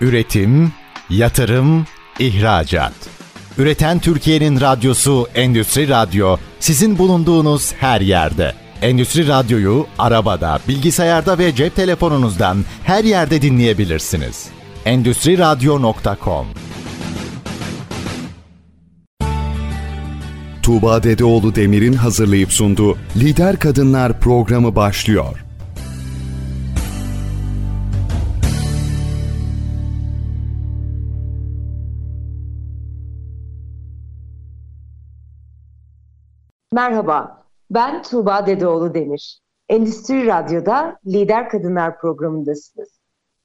[0.00, 0.72] Üretim,
[1.10, 1.86] yatırım,
[2.18, 2.92] ihracat.
[3.58, 8.54] Üreten Türkiye'nin radyosu Endüstri Radyo sizin bulunduğunuz her yerde.
[8.82, 14.48] Endüstri Radyo'yu arabada, bilgisayarda ve cep telefonunuzdan her yerde dinleyebilirsiniz.
[14.84, 16.46] Endüstri Radyo.com
[20.62, 25.49] Tuğba Dedeoğlu Demir'in hazırlayıp sunduğu Lider Kadınlar programı başlıyor.
[36.72, 39.40] Merhaba, ben Tuğba Dedeoğlu Demir.
[39.68, 42.88] Endüstri Radyo'da Lider Kadınlar programındasınız.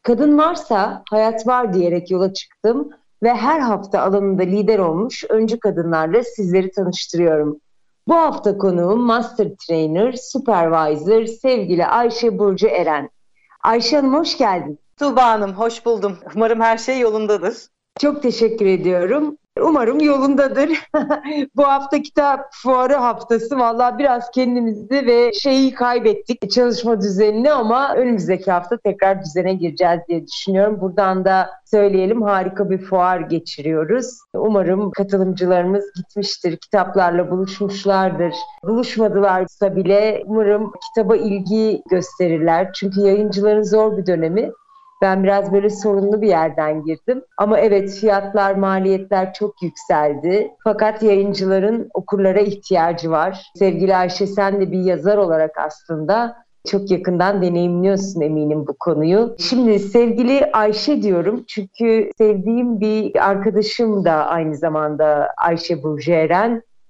[0.04, 2.90] Kadın varsa hayat var diyerek yola çıktım
[3.24, 7.60] ve her hafta alanında lider olmuş öncü kadınlarla sizleri tanıştırıyorum.
[8.08, 13.10] Bu hafta konuğum Master Trainer, Supervisor sevgili Ayşe Burcu Eren.
[13.64, 14.80] Ayşe Hanım hoş geldin.
[14.98, 16.18] Tuğba Hanım hoş buldum.
[16.36, 17.56] Umarım her şey yolundadır.
[18.00, 19.38] Çok teşekkür ediyorum.
[19.62, 20.70] Umarım yolundadır.
[21.56, 23.60] Bu hafta kitap fuarı haftası.
[23.60, 30.28] Valla biraz kendimizi ve şeyi kaybettik çalışma düzenini ama önümüzdeki hafta tekrar düzene gireceğiz diye
[30.28, 30.82] düşünüyorum.
[30.82, 34.20] Buradan da söyleyelim harika bir fuar geçiriyoruz.
[34.34, 38.34] Umarım katılımcılarımız gitmiştir, kitaplarla buluşmuşlardır.
[38.64, 42.74] Buluşmadılarsa bile umarım kitaba ilgi gösterirler.
[42.74, 44.52] Çünkü yayıncıların zor bir dönemi.
[45.02, 47.24] Ben biraz böyle sorunlu bir yerden girdim.
[47.38, 50.52] Ama evet fiyatlar, maliyetler çok yükseldi.
[50.64, 53.52] Fakat yayıncıların okurlara ihtiyacı var.
[53.56, 59.36] Sevgili Ayşe sen de bir yazar olarak aslında çok yakından deneyimliyorsun eminim bu konuyu.
[59.40, 66.12] Şimdi sevgili Ayşe diyorum çünkü sevdiğim bir arkadaşım da aynı zamanda Ayşe Burcu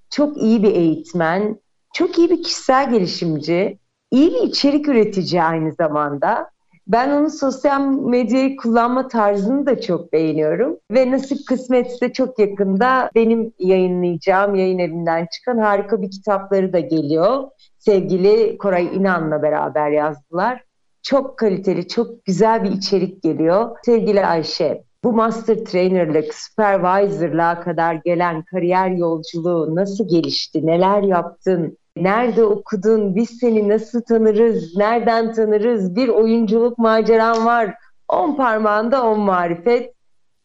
[0.09, 1.59] Çok iyi bir eğitmen,
[1.93, 3.79] çok iyi bir kişisel gelişimci,
[4.11, 6.54] iyi bir içerik üretici aynı zamanda.
[6.87, 10.77] Ben onun sosyal medyayı kullanma tarzını da çok beğeniyorum.
[10.91, 17.43] Ve nasip kısmetse çok yakında benim yayınlayacağım yayın evinden çıkan harika bir kitapları da geliyor.
[17.77, 20.63] Sevgili Koray İnan'la beraber yazdılar.
[21.03, 23.77] Çok kaliteli, çok güzel bir içerik geliyor.
[23.85, 30.65] Sevgili Ayşe, bu master trainerlık, supervisorlığa kadar gelen kariyer yolculuğu nasıl gelişti?
[30.65, 31.77] Neler yaptın?
[31.97, 33.15] Nerede okudun?
[33.15, 34.75] Biz seni nasıl tanırız?
[34.75, 35.95] Nereden tanırız?
[35.95, 37.75] Bir oyunculuk maceran var.
[38.09, 39.93] On parmağında on marifet.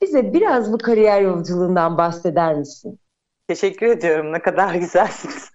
[0.02, 2.98] Bize biraz bu kariyer yolculuğundan bahseder misin?
[3.48, 4.32] Teşekkür ediyorum.
[4.32, 5.50] Ne kadar güzelsiniz.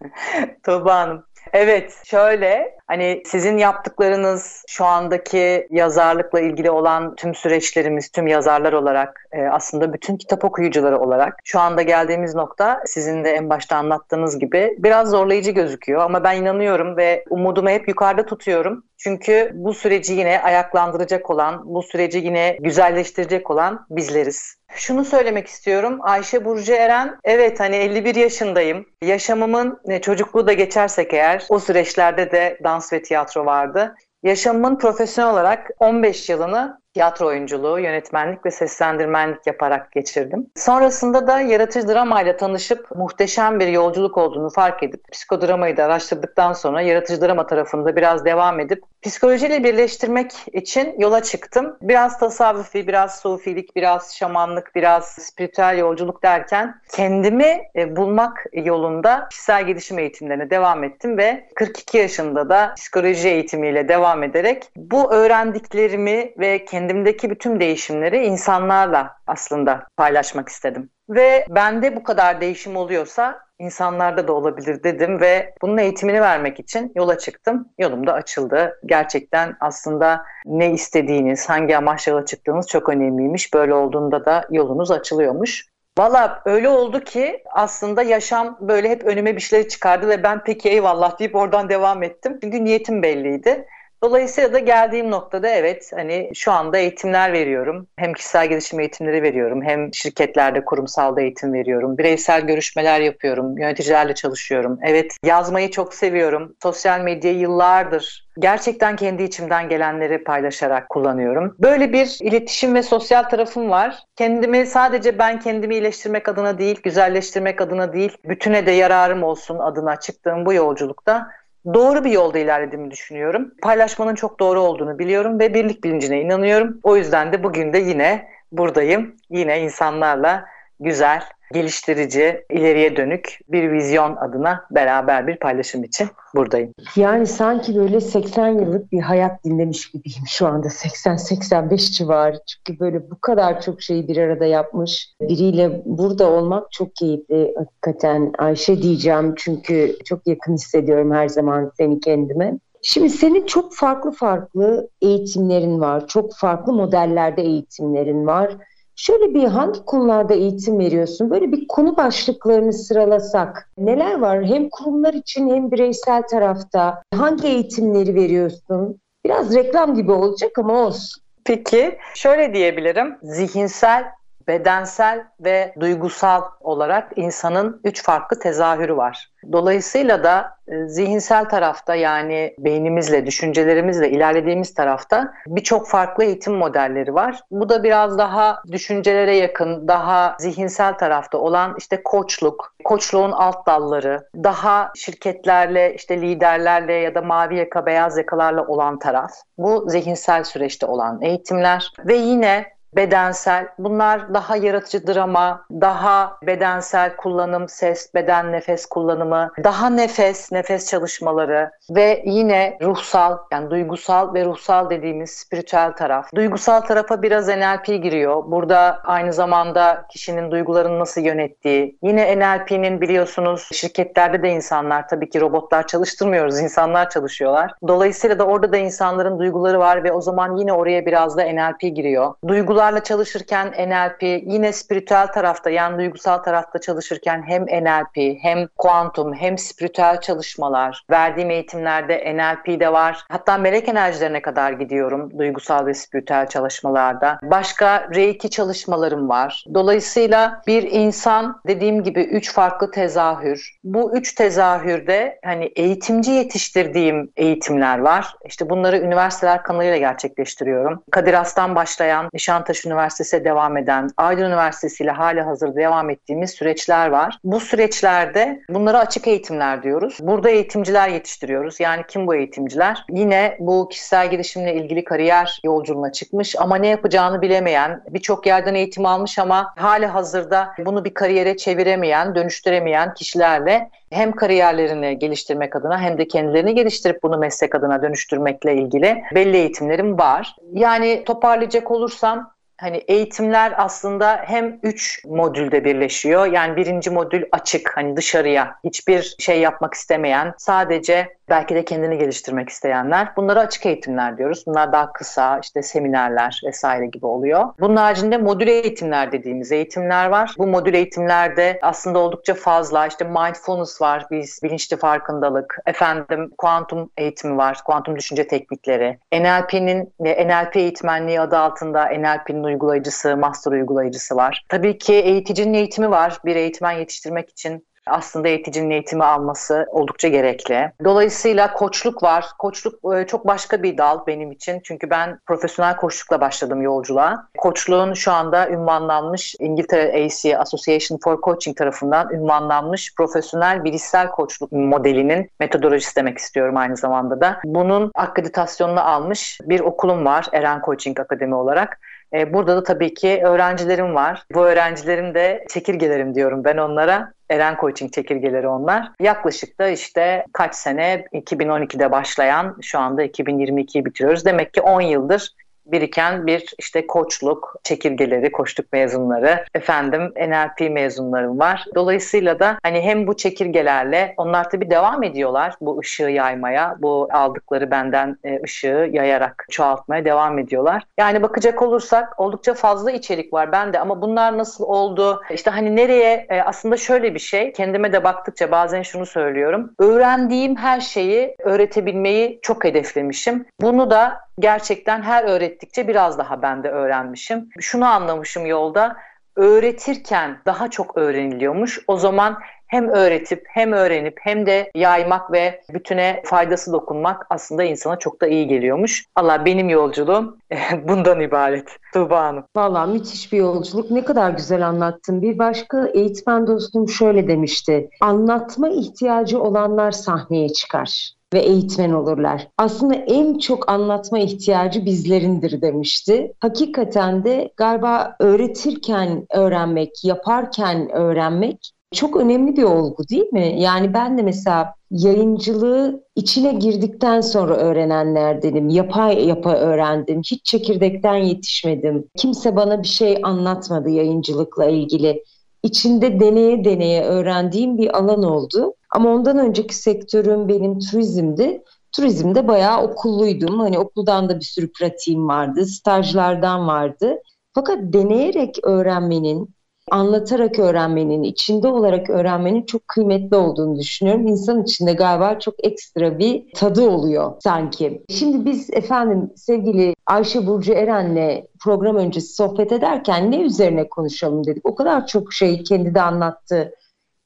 [0.66, 1.24] Tuğba Hanım.
[1.54, 9.28] Evet şöyle hani sizin yaptıklarınız şu andaki yazarlıkla ilgili olan tüm süreçlerimiz tüm yazarlar olarak
[9.32, 14.40] e, aslında bütün kitap okuyucuları olarak şu anda geldiğimiz nokta sizin de en başta anlattığınız
[14.40, 18.84] gibi biraz zorlayıcı gözüküyor ama ben inanıyorum ve umudumu hep yukarıda tutuyorum.
[18.98, 24.58] Çünkü bu süreci yine ayaklandıracak olan, bu süreci yine güzelleştirecek olan bizleriz.
[24.76, 26.00] Şunu söylemek istiyorum.
[26.02, 28.86] Ayşe Burcu Eren, evet hani 51 yaşındayım.
[29.02, 33.96] Yaşamımın e, çocukluğu da geçersek eğer o süreçlerde de dans ve tiyatro vardı.
[34.24, 40.48] Yaşamımın profesyonel olarak 15 yılını tiyatro oyunculuğu, yönetmenlik ve seslendirmenlik yaparak geçirdim.
[40.56, 46.82] Sonrasında da yaratıcı dramayla tanışıp muhteşem bir yolculuk olduğunu fark edip psikodramayı da araştırdıktan sonra
[46.82, 51.78] yaratıcı drama tarafında biraz devam edip psikolojiyle birleştirmek için yola çıktım.
[51.82, 59.66] Biraz tasavvufi, biraz sufilik, biraz şamanlık, biraz spiritüel yolculuk derken kendimi e, bulmak yolunda kişisel
[59.66, 66.66] gelişim eğitimlerine devam ettim ve 42 yaşında da psikoloji eğitimiyle devam ederek bu öğrendiklerimi ve
[66.66, 70.90] kendi kendimdeki bütün değişimleri insanlarla aslında paylaşmak istedim.
[71.10, 76.92] Ve bende bu kadar değişim oluyorsa insanlarda da olabilir dedim ve bunun eğitimini vermek için
[76.96, 77.70] yola çıktım.
[77.80, 78.80] Yolum da açıldı.
[78.86, 83.54] Gerçekten aslında ne istediğiniz, hangi amaçla yola çıktığınız çok önemliymiş.
[83.54, 85.66] Böyle olduğunda da yolunuz açılıyormuş.
[85.98, 90.70] Valla öyle oldu ki aslında yaşam böyle hep önüme bir şeyler çıkardı ve ben peki
[90.70, 92.38] eyvallah deyip oradan devam ettim.
[92.44, 93.68] Çünkü niyetim belliydi.
[94.06, 97.88] Dolayısıyla da geldiğim noktada evet hani şu anda eğitimler veriyorum.
[97.96, 101.98] Hem kişisel gelişim eğitimleri veriyorum hem şirketlerde kurumsalda eğitim veriyorum.
[101.98, 103.58] Bireysel görüşmeler yapıyorum.
[103.58, 104.80] Yöneticilerle çalışıyorum.
[104.84, 106.56] Evet yazmayı çok seviyorum.
[106.64, 111.56] Sosyal medyayı yıllardır gerçekten kendi içimden gelenleri paylaşarak kullanıyorum.
[111.60, 114.04] Böyle bir iletişim ve sosyal tarafım var.
[114.16, 119.96] Kendimi sadece ben kendimi iyileştirmek adına değil, güzelleştirmek adına değil, bütüne de yararım olsun adına
[119.96, 121.28] çıktığım bu yolculukta
[121.74, 123.52] doğru bir yolda ilerlediğimi düşünüyorum.
[123.62, 126.80] Paylaşmanın çok doğru olduğunu biliyorum ve birlik bilincine inanıyorum.
[126.84, 129.16] O yüzden de bugün de yine buradayım.
[129.30, 130.46] Yine insanlarla
[130.80, 131.24] güzel,
[131.54, 136.74] geliştirici, ileriye dönük bir vizyon adına beraber bir paylaşım için buradayım.
[136.96, 142.40] Yani sanki böyle 80 yıllık bir hayat dinlemiş gibiyim şu anda 80-85 civarı.
[142.48, 148.34] Çünkü böyle bu kadar çok şeyi bir arada yapmış biriyle burada olmak çok keyifli hakikaten.
[148.38, 152.60] Ayşe diyeceğim çünkü çok yakın hissediyorum her zaman seni kendime.
[152.88, 156.08] Şimdi senin çok farklı farklı eğitimlerin var.
[156.08, 158.58] Çok farklı modellerde eğitimlerin var.
[158.96, 161.30] Şöyle bir hangi konularda eğitim veriyorsun?
[161.30, 164.46] Böyle bir konu başlıklarını sıralasak neler var?
[164.46, 169.00] Hem kurumlar için hem bireysel tarafta hangi eğitimleri veriyorsun?
[169.26, 171.22] Biraz reklam gibi olacak ama olsun.
[171.46, 173.18] Peki şöyle diyebilirim.
[173.24, 174.06] Zihinsel
[174.48, 179.32] bedensel ve duygusal olarak insanın üç farklı tezahürü var.
[179.52, 187.40] Dolayısıyla da e, zihinsel tarafta yani beynimizle, düşüncelerimizle ilerlediğimiz tarafta birçok farklı eğitim modelleri var.
[187.52, 194.28] Bu da biraz daha düşüncelere yakın, daha zihinsel tarafta olan işte koçluk, koçluğun alt dalları,
[194.36, 199.32] daha şirketlerle, işte liderlerle ya da mavi yaka, beyaz yakalarla olan taraf.
[199.58, 203.68] Bu zihinsel süreçte olan eğitimler ve yine bedensel.
[203.80, 211.72] Bunlar daha yaratıcı drama, daha bedensel kullanım, ses, beden, nefes kullanımı, daha nefes, nefes çalışmaları
[211.90, 216.30] ve yine ruhsal yani duygusal ve ruhsal dediğimiz spiritüel taraf.
[216.36, 218.44] Duygusal tarafa biraz NLP giriyor.
[218.48, 221.98] Burada aynı zamanda kişinin duygularını nasıl yönettiği.
[222.04, 226.60] Yine NLP'nin biliyorsunuz şirketlerde de insanlar tabii ki robotlar çalıştırmıyoruz.
[226.60, 227.72] insanlar çalışıyorlar.
[227.88, 231.80] Dolayısıyla da orada da insanların duyguları var ve o zaman yine oraya biraz da NLP
[231.80, 232.34] giriyor.
[232.48, 239.34] Duygular duygularla çalışırken NLP, yine spiritüel tarafta yani duygusal tarafta çalışırken hem NLP hem kuantum
[239.34, 241.04] hem spiritüel çalışmalar.
[241.12, 243.26] Verdiğim eğitimlerde NLP de var.
[243.30, 247.40] Hatta melek enerjilerine kadar gidiyorum duygusal ve spiritüel çalışmalarda.
[247.44, 249.66] Başka Reiki çalışmalarım var.
[249.74, 253.78] Dolayısıyla bir insan dediğim gibi üç farklı tezahür.
[253.84, 258.36] Bu üç tezahürde hani eğitimci yetiştirdiğim eğitimler var.
[258.46, 261.04] İşte bunları üniversiteler kanalıyla gerçekleştiriyorum.
[261.12, 266.52] Kadir Has'tan başlayan Nişantaşı Nişantaşı Üniversitesi'ne devam eden, Aydın Üniversitesi ile hali hazırda devam ettiğimiz
[266.52, 267.40] süreçler var.
[267.44, 270.18] Bu süreçlerde bunlara açık eğitimler diyoruz.
[270.22, 271.80] Burada eğitimciler yetiştiriyoruz.
[271.80, 273.06] Yani kim bu eğitimciler?
[273.10, 279.06] Yine bu kişisel gelişimle ilgili kariyer yolculuğuna çıkmış ama ne yapacağını bilemeyen, birçok yerden eğitim
[279.06, 286.18] almış ama hali hazırda bunu bir kariyere çeviremeyen, dönüştüremeyen kişilerle hem kariyerlerini geliştirmek adına hem
[286.18, 290.56] de kendilerini geliştirip bunu meslek adına dönüştürmekle ilgili belli eğitimlerim var.
[290.74, 296.46] Yani toparlayacak olursam hani eğitimler aslında hem üç modülde birleşiyor.
[296.46, 302.70] Yani birinci modül açık hani dışarıya hiçbir şey yapmak istemeyen sadece belki de kendini geliştirmek
[302.70, 303.36] isteyenler.
[303.38, 304.64] Bunlara açık eğitimler diyoruz.
[304.68, 307.66] Bunlar daha kısa işte seminerler vesaire gibi oluyor.
[307.80, 310.56] Bunun haricinde modül eğitimler dediğimiz eğitimler var.
[310.58, 317.58] Bu modül eğitimlerde aslında oldukça fazla işte mindfulness var, biz bilinçli farkındalık, efendim kuantum eğitimi
[317.58, 324.66] var, kuantum düşünce teknikleri, NLP'nin NLP eğitmenliği adı altında NLP'nin uygulayıcısı, master uygulayıcısı var.
[324.70, 326.38] Tabii ki eğiticinin eğitimi var.
[326.46, 330.92] Bir eğitmen yetiştirmek için aslında eğiticinin eğitimi alması oldukça gerekli.
[331.04, 332.46] Dolayısıyla koçluk var.
[332.58, 334.82] Koçluk e, çok başka bir dal benim için.
[334.84, 337.48] Çünkü ben profesyonel koçlukla başladım yolculuğa.
[337.58, 345.50] Koçluğun şu anda ünvanlanmış İngiltere AC Association for Coaching tarafından ünvanlanmış profesyonel bilişsel koçluk modelinin
[345.60, 347.60] metodolojisi demek istiyorum aynı zamanda da.
[347.66, 352.00] Bunun akreditasyonunu almış bir okulum var Eren Coaching Akademi olarak.
[352.34, 354.44] E, burada da tabii ki öğrencilerim var.
[354.54, 357.34] Bu öğrencilerim de çekirgelerim diyorum ben onlara.
[357.50, 359.12] Eren Coaching çekirgeleri onlar.
[359.20, 364.46] Yaklaşık da işte kaç sene 2012'de başlayan şu anda 2022'yi bitiriyoruz.
[364.46, 365.52] Demek ki 10 yıldır
[365.86, 371.86] biriken bir işte koçluk çekirgeleri, koçluk mezunları, efendim NLP mezunlarım var.
[371.96, 377.92] Dolayısıyla da hani hem bu çekirgelerle onlar tabii devam ediyorlar bu ışığı yaymaya, bu aldıkları
[377.92, 381.04] benden e, ışığı yayarak çoğaltmaya devam ediyorlar.
[381.18, 385.42] Yani bakacak olursak oldukça fazla içerik var bende ama bunlar nasıl oldu?
[385.52, 389.92] İşte hani nereye e, aslında şöyle bir şey kendime de baktıkça bazen şunu söylüyorum.
[390.00, 393.66] Öğrendiğim her şeyi öğretebilmeyi çok hedeflemişim.
[393.82, 397.70] Bunu da gerçekten her öğrettikçe biraz daha ben de öğrenmişim.
[397.80, 399.16] Şunu anlamışım yolda
[399.56, 402.00] öğretirken daha çok öğreniliyormuş.
[402.08, 402.58] O zaman
[402.88, 408.48] hem öğretip hem öğrenip hem de yaymak ve bütüne faydası dokunmak aslında insana çok da
[408.48, 409.26] iyi geliyormuş.
[409.36, 410.58] Allah benim yolculuğum
[411.08, 411.98] bundan ibaret.
[412.14, 412.64] Tuğba Hanım.
[412.76, 414.12] Valla müthiş bir yolculuk.
[414.12, 415.42] Ne kadar güzel anlattın.
[415.42, 418.10] Bir başka eğitmen dostum şöyle demişti.
[418.22, 421.32] Anlatma ihtiyacı olanlar sahneye çıkar.
[421.56, 422.68] Ve eğitmen olurlar.
[422.78, 426.54] Aslında en çok anlatma ihtiyacı bizlerindir demişti.
[426.60, 433.76] Hakikaten de galiba öğretirken öğrenmek, yaparken öğrenmek çok önemli bir olgu değil mi?
[433.80, 438.90] Yani ben de mesela yayıncılığı içine girdikten sonra öğrenenlerdenim.
[438.90, 440.42] Yapa yapa öğrendim.
[440.42, 442.28] Hiç çekirdekten yetişmedim.
[442.38, 445.44] Kimse bana bir şey anlatmadı yayıncılıkla ilgili.
[445.86, 448.94] İçinde deneye deneye öğrendiğim bir alan oldu.
[449.12, 451.84] Ama ondan önceki sektörüm benim turizmdi.
[452.12, 453.80] Turizmde bayağı okulluydum.
[453.80, 457.38] Hani okuldan da bir sürü pratiğim vardı, stajlardan vardı.
[457.74, 459.76] Fakat deneyerek öğrenmenin,
[460.12, 464.48] anlatarak öğrenmenin, içinde olarak öğrenmenin çok kıymetli olduğunu düşünüyorum.
[464.48, 468.24] İnsan içinde galiba çok ekstra bir tadı oluyor sanki.
[468.30, 474.86] Şimdi biz efendim sevgili Ayşe Burcu Eren'le program öncesi sohbet ederken ne üzerine konuşalım dedik.
[474.86, 476.92] O kadar çok şey kendi de anlattı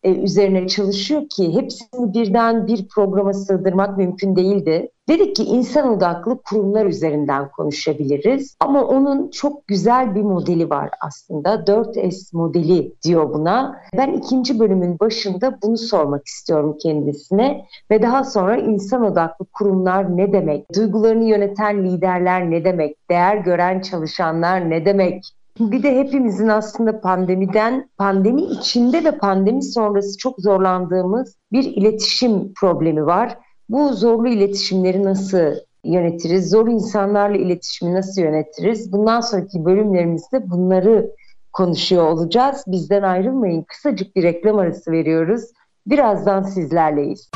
[0.04, 4.92] e, üzerine çalışıyor ki hepsini birden bir programa sığdırmak mümkün değildi.
[5.10, 11.56] Dedik ki insan odaklı kurumlar üzerinden konuşabiliriz ama onun çok güzel bir modeli var aslında.
[11.56, 13.82] 4S modeli diyor buna.
[13.98, 20.34] Ben ikinci bölümün başında bunu sormak istiyorum kendisine ve daha sonra insan odaklı kurumlar ne
[20.34, 20.76] demek?
[20.76, 23.10] Duygularını yöneten liderler ne demek?
[23.10, 25.24] Değer gören çalışanlar ne demek?
[25.60, 33.06] Bir de hepimizin aslında pandemiden, pandemi içinde ve pandemi sonrası çok zorlandığımız bir iletişim problemi
[33.06, 33.38] var.
[33.70, 36.50] Bu zorlu iletişimleri nasıl yönetiriz?
[36.50, 38.92] Zor insanlarla iletişimi nasıl yönetiriz?
[38.92, 41.12] Bundan sonraki bölümlerimizde bunları
[41.54, 42.64] konuşuyor olacağız.
[42.68, 43.64] Bizden ayrılmayın.
[43.68, 45.42] Kısacık bir reklam arası veriyoruz.
[45.88, 47.30] Birazdan sizlerleyiz.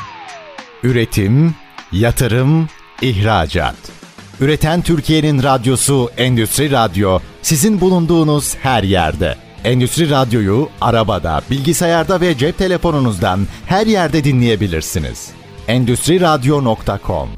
[0.82, 1.54] Üretim,
[1.92, 2.68] yatırım,
[3.02, 3.76] ihracat.
[4.40, 9.34] Üreten Türkiye'nin radyosu Endüstri Radyo sizin bulunduğunuz her yerde.
[9.64, 15.43] Endüstri Radyo'yu arabada, bilgisayarda ve cep telefonunuzdan her yerde dinleyebilirsiniz.
[15.68, 17.28] Endüstri Radyo.com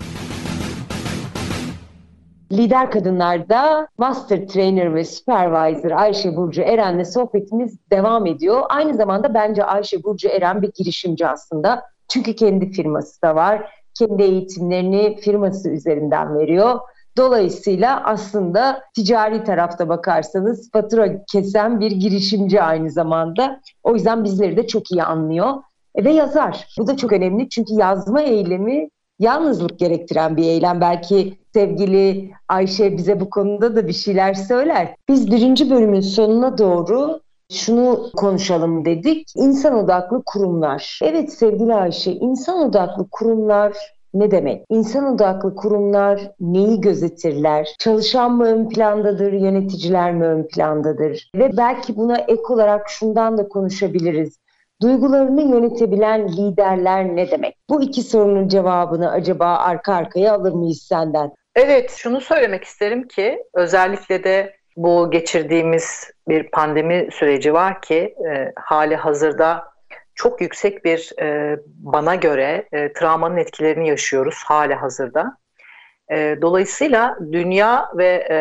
[2.52, 8.62] Lider Kadınlar'da Master Trainer ve Supervisor Ayşe Burcu Eren'le sohbetimiz devam ediyor.
[8.68, 11.82] Aynı zamanda bence Ayşe Burcu Eren bir girişimci aslında.
[12.08, 13.70] Çünkü kendi firması da var.
[13.98, 16.80] Kendi eğitimlerini firması üzerinden veriyor
[17.16, 23.60] Dolayısıyla aslında ticari tarafta bakarsanız fatura kesen bir girişimci aynı zamanda.
[23.82, 25.54] O yüzden bizleri de çok iyi anlıyor
[26.04, 26.68] ve yazar.
[26.78, 28.88] Bu da çok önemli çünkü yazma eylemi
[29.18, 30.80] yalnızlık gerektiren bir eylem.
[30.80, 34.94] Belki sevgili Ayşe bize bu konuda da bir şeyler söyler.
[35.08, 37.20] Biz birinci bölümün sonuna doğru
[37.52, 39.28] şunu konuşalım dedik.
[39.36, 40.98] İnsan odaklı kurumlar.
[41.02, 43.76] Evet sevgili Ayşe, insan odaklı kurumlar
[44.14, 44.64] ne demek?
[44.70, 47.74] İnsan odaklı kurumlar neyi gözetirler?
[47.78, 51.30] Çalışan mı ön plandadır, yöneticiler mi ön plandadır?
[51.34, 54.36] Ve belki buna ek olarak şundan da konuşabiliriz.
[54.82, 57.56] Duygularını yönetebilen liderler ne demek?
[57.70, 61.32] Bu iki sorunun cevabını acaba arka arkaya alır mıyız senden?
[61.54, 68.52] Evet, şunu söylemek isterim ki özellikle de bu geçirdiğimiz bir pandemi süreci var ki e,
[68.56, 69.64] hali hazırda
[70.14, 75.36] çok yüksek bir e, bana göre e, travmanın etkilerini yaşıyoruz hali hazırda.
[76.12, 78.38] E, dolayısıyla dünya ve e,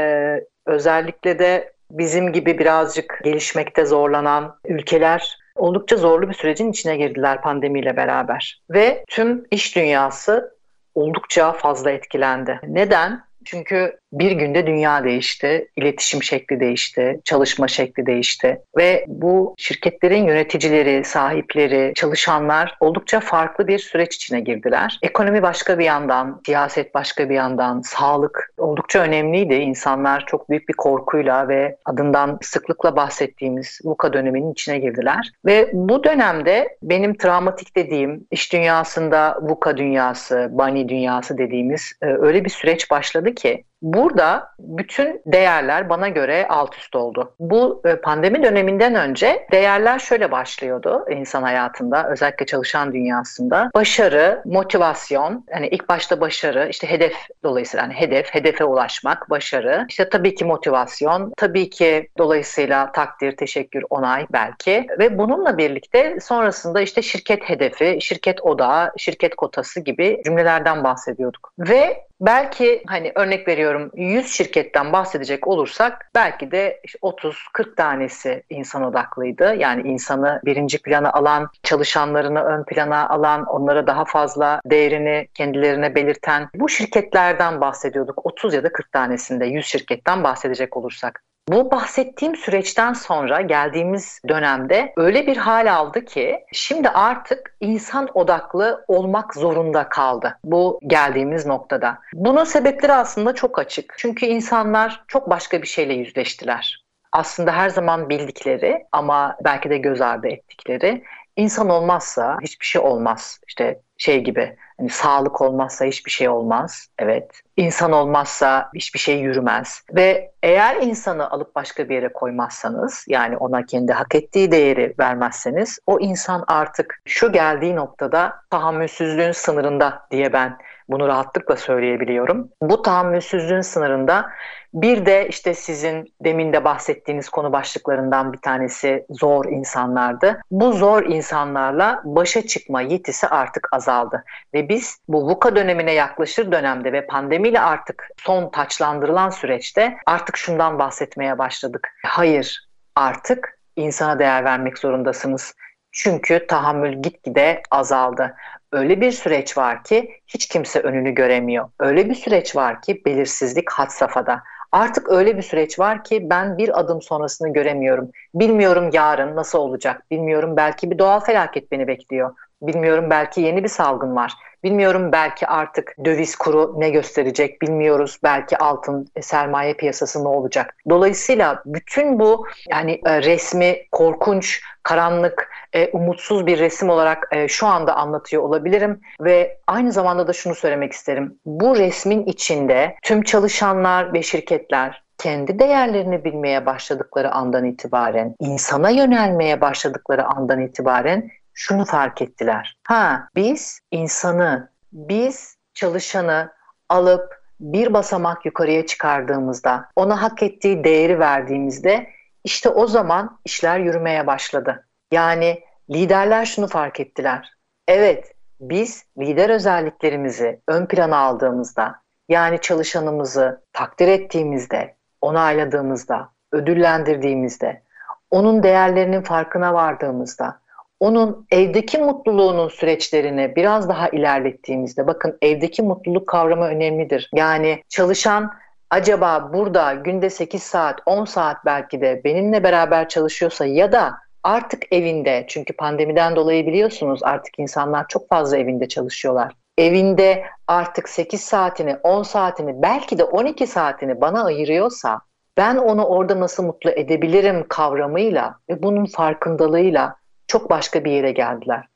[0.65, 7.97] özellikle de bizim gibi birazcık gelişmekte zorlanan ülkeler oldukça zorlu bir sürecin içine girdiler pandemiyle
[7.97, 8.61] beraber.
[8.69, 10.55] Ve tüm iş dünyası
[10.95, 12.59] oldukça fazla etkilendi.
[12.67, 13.25] Neden?
[13.45, 21.03] Çünkü bir günde dünya değişti, iletişim şekli değişti, çalışma şekli değişti ve bu şirketlerin yöneticileri,
[21.03, 24.99] sahipleri, çalışanlar oldukça farklı bir süreç içine girdiler.
[25.01, 29.53] Ekonomi başka bir yandan, siyaset başka bir yandan, sağlık oldukça önemliydi.
[29.53, 35.31] İnsanlar çok büyük bir korkuyla ve adından sıklıkla bahsettiğimiz VUCA döneminin içine girdiler.
[35.45, 42.45] Ve bu dönemde benim travmatik dediğim iş dünyasında VUCA dünyası, BANI dünyası dediğimiz e, öyle
[42.45, 47.33] bir süreç başladı ki Burada bütün değerler bana göre alt üst oldu.
[47.39, 53.69] Bu e, pandemi döneminden önce değerler şöyle başlıyordu insan hayatında, özellikle çalışan dünyasında.
[53.75, 57.13] Başarı, motivasyon, yani ilk başta başarı, işte hedef
[57.43, 59.85] dolayısıyla yani hedef, hedefe ulaşmak, başarı.
[59.89, 66.81] İşte tabii ki motivasyon, tabii ki dolayısıyla takdir, teşekkür, onay belki ve bununla birlikte sonrasında
[66.81, 71.51] işte şirket hedefi, şirket odağı, şirket kotası gibi cümlelerden bahsediyorduk.
[71.59, 78.83] Ve belki hani örnek veriyorum atıyorum 100 şirketten bahsedecek olursak belki de 30-40 tanesi insan
[78.83, 79.55] odaklıydı.
[79.55, 86.49] Yani insanı birinci plana alan, çalışanlarını ön plana alan, onlara daha fazla değerini kendilerine belirten
[86.55, 88.25] bu şirketlerden bahsediyorduk.
[88.25, 91.21] 30 ya da 40 tanesinde 100 şirketten bahsedecek olursak.
[91.49, 98.85] Bu bahsettiğim süreçten sonra geldiğimiz dönemde öyle bir hal aldı ki şimdi artık insan odaklı
[98.87, 101.99] olmak zorunda kaldı bu geldiğimiz noktada.
[102.13, 103.93] Bunun sebepleri aslında çok açık.
[103.97, 106.85] Çünkü insanlar çok başka bir şeyle yüzleştiler.
[107.11, 111.03] Aslında her zaman bildikleri ama belki de göz ardı ettikleri
[111.35, 113.39] insan olmazsa hiçbir şey olmaz.
[113.47, 116.87] İşte şey gibi hani sağlık olmazsa hiçbir şey olmaz.
[116.99, 117.41] Evet.
[117.57, 119.83] İnsan olmazsa hiçbir şey yürümez.
[119.95, 125.79] Ve eğer insanı alıp başka bir yere koymazsanız yani ona kendi hak ettiği değeri vermezseniz
[125.87, 130.57] o insan artık şu geldiği noktada tahammülsüzlüğün sınırında diye ben
[130.89, 132.49] bunu rahatlıkla söyleyebiliyorum.
[132.61, 134.29] Bu tahammülsüzlüğün sınırında
[134.75, 140.41] bir de işte sizin demin de bahsettiğiniz konu başlıklarından bir tanesi zor insanlardı.
[140.51, 144.23] Bu zor insanlarla başa çıkma yetisi artık azaldı.
[144.53, 150.79] Ve biz bu VUCA dönemine yaklaşır dönemde ve pandemiyle artık son taçlandırılan süreçte artık şundan
[150.79, 151.89] bahsetmeye başladık.
[152.05, 155.53] Hayır artık insana değer vermek zorundasınız.
[155.91, 158.35] Çünkü tahammül gitgide azaldı.
[158.71, 161.69] Öyle bir süreç var ki hiç kimse önünü göremiyor.
[161.79, 164.43] Öyle bir süreç var ki belirsizlik had safhada.
[164.75, 168.11] Artık öyle bir süreç var ki ben bir adım sonrasını göremiyorum.
[168.33, 170.11] Bilmiyorum yarın nasıl olacak.
[170.11, 172.35] Bilmiyorum belki bir doğal felaket beni bekliyor.
[172.61, 174.33] Bilmiyorum belki yeni bir salgın var.
[174.65, 178.19] Bilmiyorum belki artık döviz kuru ne gösterecek bilmiyoruz.
[178.23, 180.75] Belki altın e, sermaye piyasası ne olacak.
[180.89, 187.95] Dolayısıyla bütün bu yani e, resmi korkunç, karanlık, e, umutsuz bir resim olarak şu anda
[187.95, 191.39] anlatıyor olabilirim ve aynı zamanda da şunu söylemek isterim.
[191.45, 199.61] Bu resmin içinde tüm çalışanlar ve şirketler kendi değerlerini bilmeye başladıkları andan itibaren, insana yönelmeye
[199.61, 202.77] başladıkları andan itibaren şunu fark ettiler.
[202.83, 206.51] Ha biz insanı, biz çalışanı
[206.89, 212.09] alıp bir basamak yukarıya çıkardığımızda, ona hak ettiği değeri verdiğimizde
[212.43, 214.87] işte o zaman işler yürümeye başladı.
[215.11, 217.53] Yani liderler şunu fark ettiler.
[217.87, 221.95] Evet, biz lider özelliklerimizi ön plana aldığımızda,
[222.29, 227.83] yani çalışanımızı takdir ettiğimizde, onayladığımızda, ödüllendirdiğimizde,
[228.31, 230.59] onun değerlerinin farkına vardığımızda,
[230.99, 237.29] onun evdeki mutluluğunun süreçlerini biraz daha ilerlettiğimizde bakın evdeki mutluluk kavramı önemlidir.
[237.33, 238.51] Yani çalışan
[238.89, 244.83] acaba burada günde 8 saat 10 saat belki de benimle beraber çalışıyorsa ya da artık
[244.91, 249.53] evinde çünkü pandemiden dolayı biliyorsunuz artık insanlar çok fazla evinde çalışıyorlar.
[249.77, 255.19] Evinde artık 8 saatini 10 saatini belki de 12 saatini bana ayırıyorsa
[255.57, 260.15] ben onu orada nasıl mutlu edebilirim kavramıyla ve bunun farkındalığıyla
[260.47, 261.87] çok başka bir yere geldiler.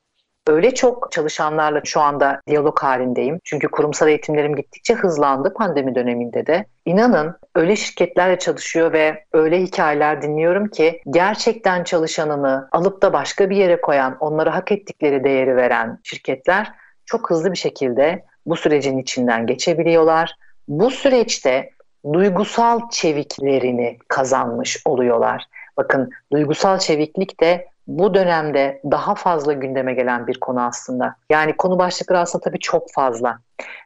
[0.47, 3.39] Öyle çok çalışanlarla şu anda diyalog halindeyim.
[3.43, 6.65] Çünkü kurumsal eğitimlerim gittikçe hızlandı pandemi döneminde de.
[6.85, 13.55] İnanın öyle şirketlerle çalışıyor ve öyle hikayeler dinliyorum ki gerçekten çalışanını alıp da başka bir
[13.55, 16.71] yere koyan, onlara hak ettikleri değeri veren şirketler
[17.05, 20.35] çok hızlı bir şekilde bu sürecin içinden geçebiliyorlar.
[20.67, 21.69] Bu süreçte
[22.13, 25.45] duygusal çeviklerini kazanmış oluyorlar.
[25.77, 31.15] Bakın duygusal çeviklik de bu dönemde daha fazla gündeme gelen bir konu aslında.
[31.29, 33.39] Yani konu başlıkları aslında tabii çok fazla.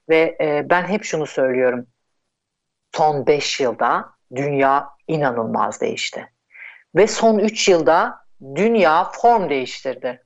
[0.10, 1.86] Ve e, ben hep şunu söylüyorum.
[2.96, 6.32] Son 5 yılda dünya inanılmaz değişti.
[6.96, 8.20] Ve son 3 yılda
[8.56, 10.24] dünya form değiştirdi.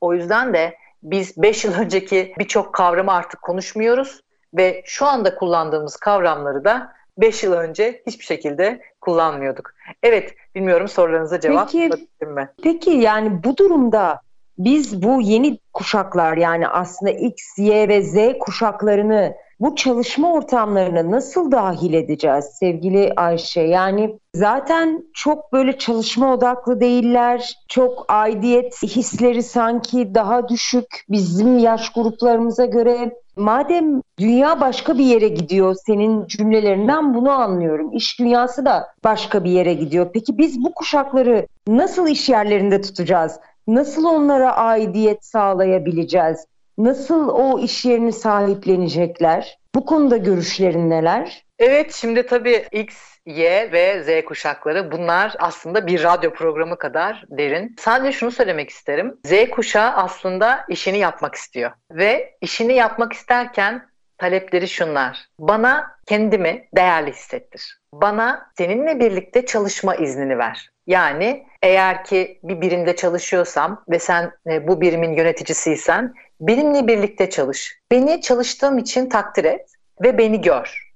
[0.00, 4.20] O yüzden de biz 5 yıl önceki birçok kavramı artık konuşmuyoruz
[4.54, 9.74] ve şu anda kullandığımız kavramları da 5 yıl önce hiçbir şekilde kullanmıyorduk.
[10.02, 12.48] Evet, bilmiyorum sorularınıza cevap peki, mi?
[12.62, 14.20] Peki yani bu durumda
[14.58, 21.52] biz bu yeni kuşaklar yani aslında X, Y ve Z kuşaklarını bu çalışma ortamlarına nasıl
[21.52, 23.60] dahil edeceğiz sevgili Ayşe?
[23.60, 27.54] Yani zaten çok böyle çalışma odaklı değiller.
[27.68, 33.12] Çok aidiyet hisleri sanki daha düşük bizim yaş gruplarımıza göre.
[33.36, 37.92] Madem dünya başka bir yere gidiyor senin cümlelerinden bunu anlıyorum.
[37.92, 40.10] İş dünyası da başka bir yere gidiyor.
[40.14, 43.40] Peki biz bu kuşakları nasıl iş yerlerinde tutacağız?
[43.66, 46.46] Nasıl onlara aidiyet sağlayabileceğiz?
[46.78, 49.58] Nasıl o iş yerini sahiplenecekler?
[49.74, 51.44] Bu konuda görüşlerin neler?
[51.58, 57.76] Evet şimdi tabii X, Y ve Z kuşakları bunlar aslında bir radyo programı kadar derin.
[57.78, 59.16] Sadece şunu söylemek isterim.
[59.24, 61.70] Z kuşağı aslında işini yapmak istiyor.
[61.90, 63.88] Ve işini yapmak isterken
[64.18, 65.26] talepleri şunlar.
[65.38, 67.78] Bana kendimi değerli hissettir.
[67.92, 70.70] Bana seninle birlikte çalışma iznini ver.
[70.86, 77.80] Yani eğer ki bir birimde çalışıyorsam ve sen e, bu birimin yöneticisiysen benimle birlikte çalış.
[77.90, 79.70] Beni çalıştığım için takdir et
[80.02, 80.92] ve beni gör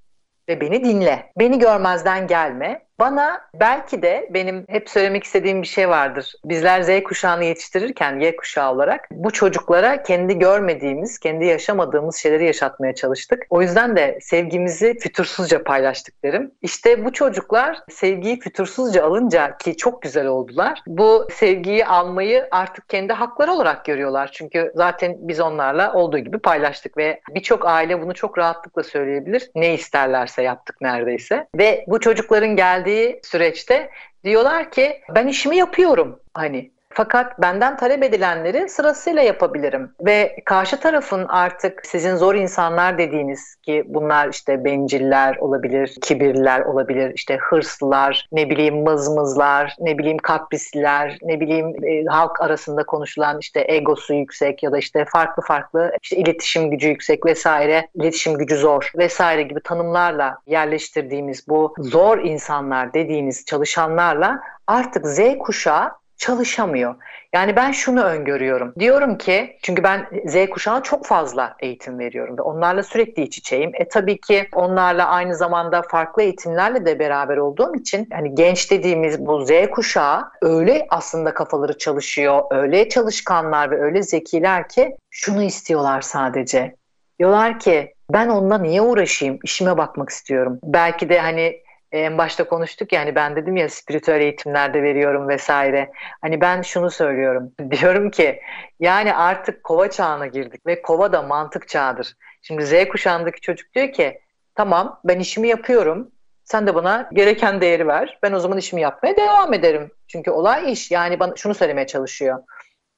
[0.48, 1.32] ve beni dinle.
[1.38, 2.82] Beni görmezden gelme.
[3.02, 6.34] Bana belki de benim hep söylemek istediğim bir şey vardır.
[6.44, 12.94] Bizler Z kuşağını yetiştirirken Y kuşağı olarak bu çocuklara kendi görmediğimiz, kendi yaşamadığımız şeyleri yaşatmaya
[12.94, 13.46] çalıştık.
[13.50, 16.50] O yüzden de sevgimizi fütursuzca paylaştık derim.
[16.62, 20.82] İşte bu çocuklar sevgiyi fütursuzca alınca ki çok güzel oldular.
[20.86, 24.30] Bu sevgiyi almayı artık kendi hakları olarak görüyorlar.
[24.32, 29.50] Çünkü zaten biz onlarla olduğu gibi paylaştık ve birçok aile bunu çok rahatlıkla söyleyebilir.
[29.54, 31.46] Ne isterlerse yaptık neredeyse.
[31.58, 32.91] Ve bu çocukların geldiği
[33.22, 33.90] süreçte
[34.24, 36.20] diyorlar ki ben işimi yapıyorum.
[36.34, 39.90] Hani fakat benden talep edilenleri sırasıyla yapabilirim.
[40.00, 47.12] Ve karşı tarafın artık sizin zor insanlar dediğiniz ki bunlar işte benciller olabilir, kibirliler olabilir,
[47.14, 53.64] işte hırslılar, ne bileyim mızmızlar, ne bileyim kaprisliler, ne bileyim e, halk arasında konuşulan işte
[53.68, 58.92] egosu yüksek ya da işte farklı farklı işte iletişim gücü yüksek vesaire, iletişim gücü zor
[58.98, 66.94] vesaire gibi tanımlarla yerleştirdiğimiz bu zor insanlar dediğiniz çalışanlarla artık Z kuşağı çalışamıyor.
[67.32, 68.74] Yani ben şunu öngörüyorum.
[68.78, 73.70] Diyorum ki çünkü ben Z kuşağına çok fazla eğitim veriyorum ve onlarla sürekli iç içeyim.
[73.74, 79.26] E tabii ki onlarla aynı zamanda farklı eğitimlerle de beraber olduğum için hani genç dediğimiz
[79.26, 86.00] bu Z kuşağı öyle aslında kafaları çalışıyor, öyle çalışkanlar ve öyle zekiler ki şunu istiyorlar
[86.00, 86.74] sadece.
[87.18, 89.38] Diyorlar ki ben onunla niye uğraşayım?
[89.44, 90.58] İşime bakmak istiyorum.
[90.64, 95.90] Belki de hani en başta konuştuk yani ben dedim ya spiritüel eğitimlerde veriyorum vesaire.
[96.20, 97.52] Hani ben şunu söylüyorum.
[97.70, 98.40] Diyorum ki
[98.80, 102.16] yani artık kova çağına girdik ve kova da mantık çağıdır.
[102.42, 104.20] Şimdi Z kuşağındaki çocuk diyor ki
[104.54, 106.10] tamam ben işimi yapıyorum.
[106.44, 108.18] Sen de bana gereken değeri ver.
[108.22, 109.90] Ben o zaman işimi yapmaya devam ederim.
[110.08, 110.90] Çünkü olay iş.
[110.90, 112.42] Yani bana şunu söylemeye çalışıyor.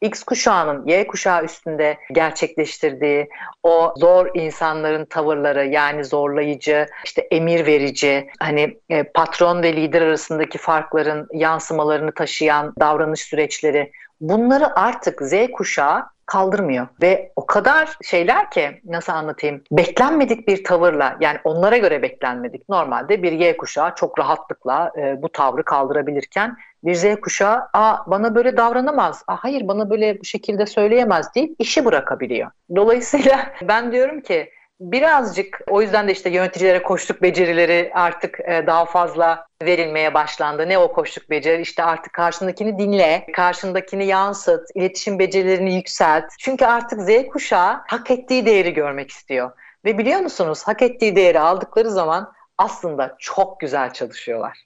[0.04, 3.28] X kuşağının Y kuşağı üstünde gerçekleştirdiği
[3.62, 10.58] o zor insanların tavırları yani zorlayıcı, işte emir verici, hani e, patron ve lider arasındaki
[10.58, 18.80] farkların yansımalarını taşıyan davranış süreçleri bunları artık Z kuşağı kaldırmıyor ve o kadar şeyler ki
[18.84, 24.92] nasıl anlatayım beklenmedik bir tavırla yani onlara göre beklenmedik normalde bir Y kuşağı çok rahatlıkla
[24.98, 30.20] e, bu tavrı kaldırabilirken bir Z kuşağı Aa, bana böyle davranamaz, Aa, hayır bana böyle
[30.20, 32.50] bu şekilde söyleyemez deyip işi bırakabiliyor.
[32.76, 34.50] Dolayısıyla ben diyorum ki
[34.92, 40.68] birazcık o yüzden de işte yöneticilere koştuk becerileri artık e, daha fazla verilmeye başlandı.
[40.68, 41.62] Ne o koştuk beceri?
[41.62, 46.24] İşte artık karşındakini dinle, karşındakini yansıt, iletişim becerilerini yükselt.
[46.38, 49.50] Çünkü artık Z kuşağı hak ettiği değeri görmek istiyor.
[49.84, 54.64] Ve biliyor musunuz hak ettiği değeri aldıkları zaman aslında çok güzel çalışıyorlar.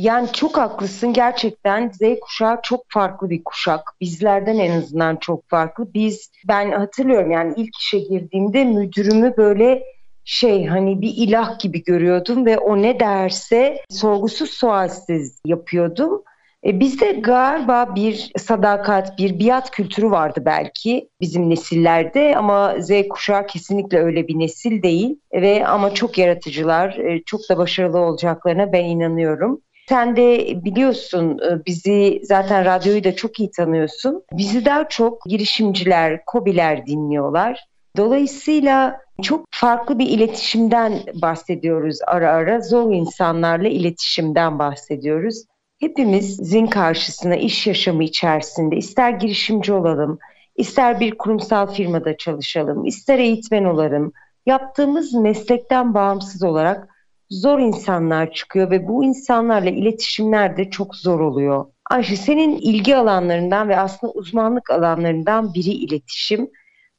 [0.00, 3.80] Yani çok haklısın gerçekten Z kuşağı çok farklı bir kuşak.
[4.00, 5.94] Bizlerden en azından çok farklı.
[5.94, 9.82] Biz ben hatırlıyorum yani ilk işe girdiğimde müdürümü böyle
[10.24, 16.22] şey hani bir ilah gibi görüyordum ve o ne derse sorgusuz sualsiz yapıyordum.
[16.66, 23.46] E, bizde galiba bir sadakat, bir biat kültürü vardı belki bizim nesillerde ama Z kuşağı
[23.46, 28.84] kesinlikle öyle bir nesil değil ve ama çok yaratıcılar, e, çok da başarılı olacaklarına ben
[28.84, 29.60] inanıyorum.
[29.88, 34.22] Sen de biliyorsun e, bizi zaten radyoyu da çok iyi tanıyorsun.
[34.32, 37.68] Bizi daha çok girişimciler, kobiler dinliyorlar.
[37.96, 42.60] Dolayısıyla çok farklı bir iletişimden bahsediyoruz ara ara.
[42.60, 45.44] Zor insanlarla iletişimden bahsediyoruz.
[45.80, 50.18] Hepimizin karşısına iş yaşamı içerisinde ister girişimci olalım,
[50.56, 54.12] ister bir kurumsal firmada çalışalım, ister eğitmen olalım.
[54.46, 56.97] Yaptığımız meslekten bağımsız olarak
[57.30, 61.66] zor insanlar çıkıyor ve bu insanlarla iletişimler de çok zor oluyor.
[61.90, 66.50] Ayşe senin ilgi alanlarından ve aslında uzmanlık alanlarından biri iletişim.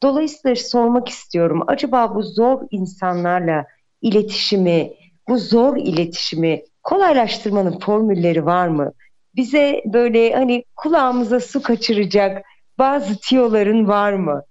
[0.04, 1.64] Dolayısıyla sormak istiyorum.
[1.68, 3.66] Acaba bu zor insanlarla
[4.02, 4.94] iletişimi,
[5.28, 8.94] bu zor iletişimi kolaylaştırmanın formülleri var mı?
[9.36, 12.46] Bize böyle hani kulağımıza su kaçıracak
[12.78, 14.44] bazı tiyoların var mı?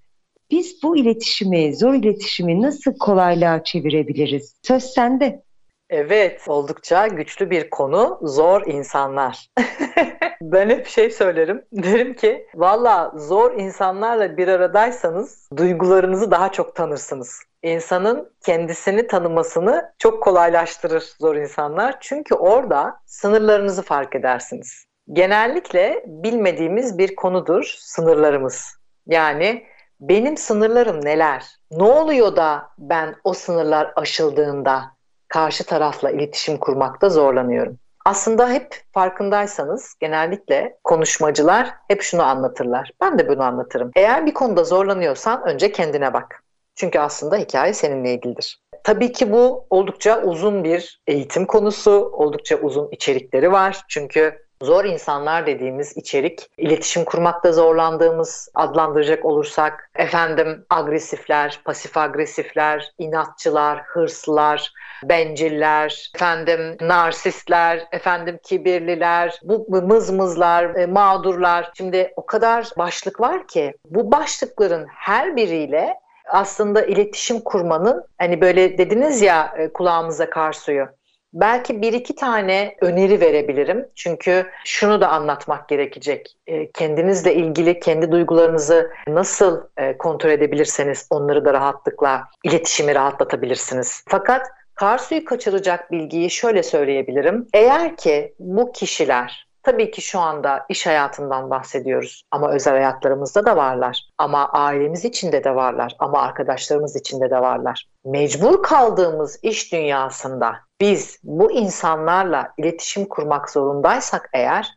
[0.50, 4.54] Biz bu iletişimi, zor iletişimi nasıl kolaylığa çevirebiliriz?
[4.62, 5.47] Söz sende.
[5.90, 8.18] Evet, oldukça güçlü bir konu.
[8.22, 9.50] Zor insanlar.
[10.40, 11.64] ben hep şey söylerim.
[11.72, 17.40] Derim ki valla zor insanlarla bir aradaysanız duygularınızı daha çok tanırsınız.
[17.62, 21.96] İnsanın kendisini tanımasını çok kolaylaştırır zor insanlar.
[22.00, 24.84] Çünkü orada sınırlarınızı fark edersiniz.
[25.12, 28.78] Genellikle bilmediğimiz bir konudur sınırlarımız.
[29.06, 29.64] Yani
[30.00, 31.44] benim sınırlarım neler?
[31.70, 34.97] Ne oluyor da ben o sınırlar aşıldığında
[35.28, 37.78] karşı tarafla iletişim kurmakta zorlanıyorum.
[38.04, 42.92] Aslında hep farkındaysanız genellikle konuşmacılar hep şunu anlatırlar.
[43.00, 43.90] Ben de bunu anlatırım.
[43.96, 46.42] Eğer bir konuda zorlanıyorsan önce kendine bak.
[46.74, 48.60] Çünkü aslında hikaye seninle ilgilidir.
[48.84, 53.84] Tabii ki bu oldukça uzun bir eğitim konusu, oldukça uzun içerikleri var.
[53.88, 63.82] Çünkü Zor insanlar dediğimiz içerik, iletişim kurmakta zorlandığımız adlandıracak olursak efendim agresifler, pasif agresifler, inatçılar,
[63.82, 64.72] hırslılar,
[65.04, 71.70] benciller, efendim narsistler, efendim kibirliler, bu mızmızlar, e, mağdurlar.
[71.76, 75.94] Şimdi o kadar başlık var ki bu başlıkların her biriyle
[76.28, 80.97] aslında iletişim kurmanın hani böyle dediniz ya e, kulağımıza kar suyu
[81.40, 83.88] Belki bir iki tane öneri verebilirim.
[83.94, 86.36] Çünkü şunu da anlatmak gerekecek.
[86.46, 94.04] E, kendinizle ilgili kendi duygularınızı nasıl e, kontrol edebilirseniz onları da rahatlıkla iletişimi rahatlatabilirsiniz.
[94.08, 97.46] Fakat kar suyu kaçıracak bilgiyi şöyle söyleyebilirim.
[97.54, 103.56] Eğer ki bu kişiler Tabii ki şu anda iş hayatından bahsediyoruz ama özel hayatlarımızda da
[103.56, 104.08] varlar.
[104.18, 107.88] Ama ailemiz içinde de varlar ama arkadaşlarımız içinde de varlar.
[108.04, 114.68] Mecbur kaldığımız iş dünyasında biz bu insanlarla iletişim kurmak zorundaysak eğer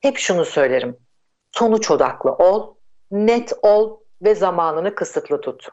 [0.00, 0.96] hep şunu söylerim.
[1.52, 2.74] Sonuç odaklı ol,
[3.10, 5.68] net ol ve zamanını kısıtlı tut.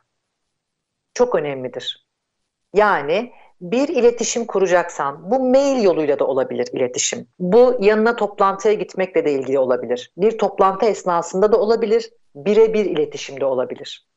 [1.14, 2.08] Çok önemlidir.
[2.74, 7.28] Yani bir iletişim kuracaksan bu mail yoluyla da olabilir iletişim.
[7.40, 10.14] Bu yanına toplantıya gitmekle de ilgili olabilir.
[10.18, 14.08] Bir toplantı esnasında da olabilir, birebir iletişimde olabilir.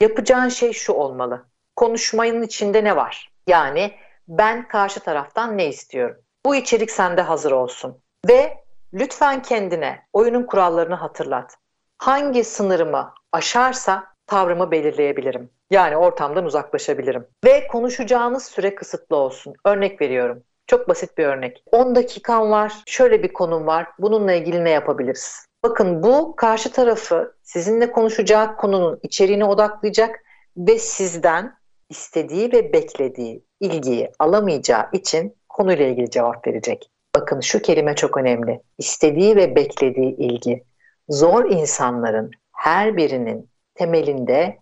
[0.00, 1.46] Yapacağın şey şu olmalı.
[1.76, 3.32] Konuşmanın içinde ne var?
[3.46, 3.92] Yani
[4.28, 6.16] ben karşı taraftan ne istiyorum?
[6.46, 8.02] Bu içerik sende hazır olsun.
[8.28, 11.56] Ve lütfen kendine oyunun kurallarını hatırlat.
[11.98, 15.50] Hangi sınırımı aşarsa tavrımı belirleyebilirim.
[15.70, 17.26] Yani ortamdan uzaklaşabilirim.
[17.44, 19.54] Ve konuşacağınız süre kısıtlı olsun.
[19.64, 20.42] Örnek veriyorum.
[20.66, 21.62] Çok basit bir örnek.
[21.72, 23.86] 10 dakikan var, şöyle bir konum var.
[23.98, 25.46] Bununla ilgili ne yapabiliriz?
[25.64, 30.20] Bakın bu karşı tarafı sizinle konuşacağı konunun içeriğine odaklayacak
[30.56, 31.56] ve sizden
[31.88, 36.90] istediği ve beklediği ilgiyi alamayacağı için konuyla ilgili cevap verecek.
[37.16, 38.60] Bakın şu kelime çok önemli.
[38.78, 40.64] İstediği ve beklediği ilgi.
[41.08, 44.58] Zor insanların her birinin temelinde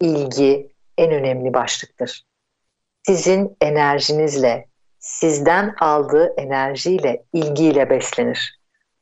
[0.00, 2.24] ilgi en önemli başlıktır.
[3.06, 8.60] Sizin enerjinizle, sizden aldığı enerjiyle, ilgiyle beslenir.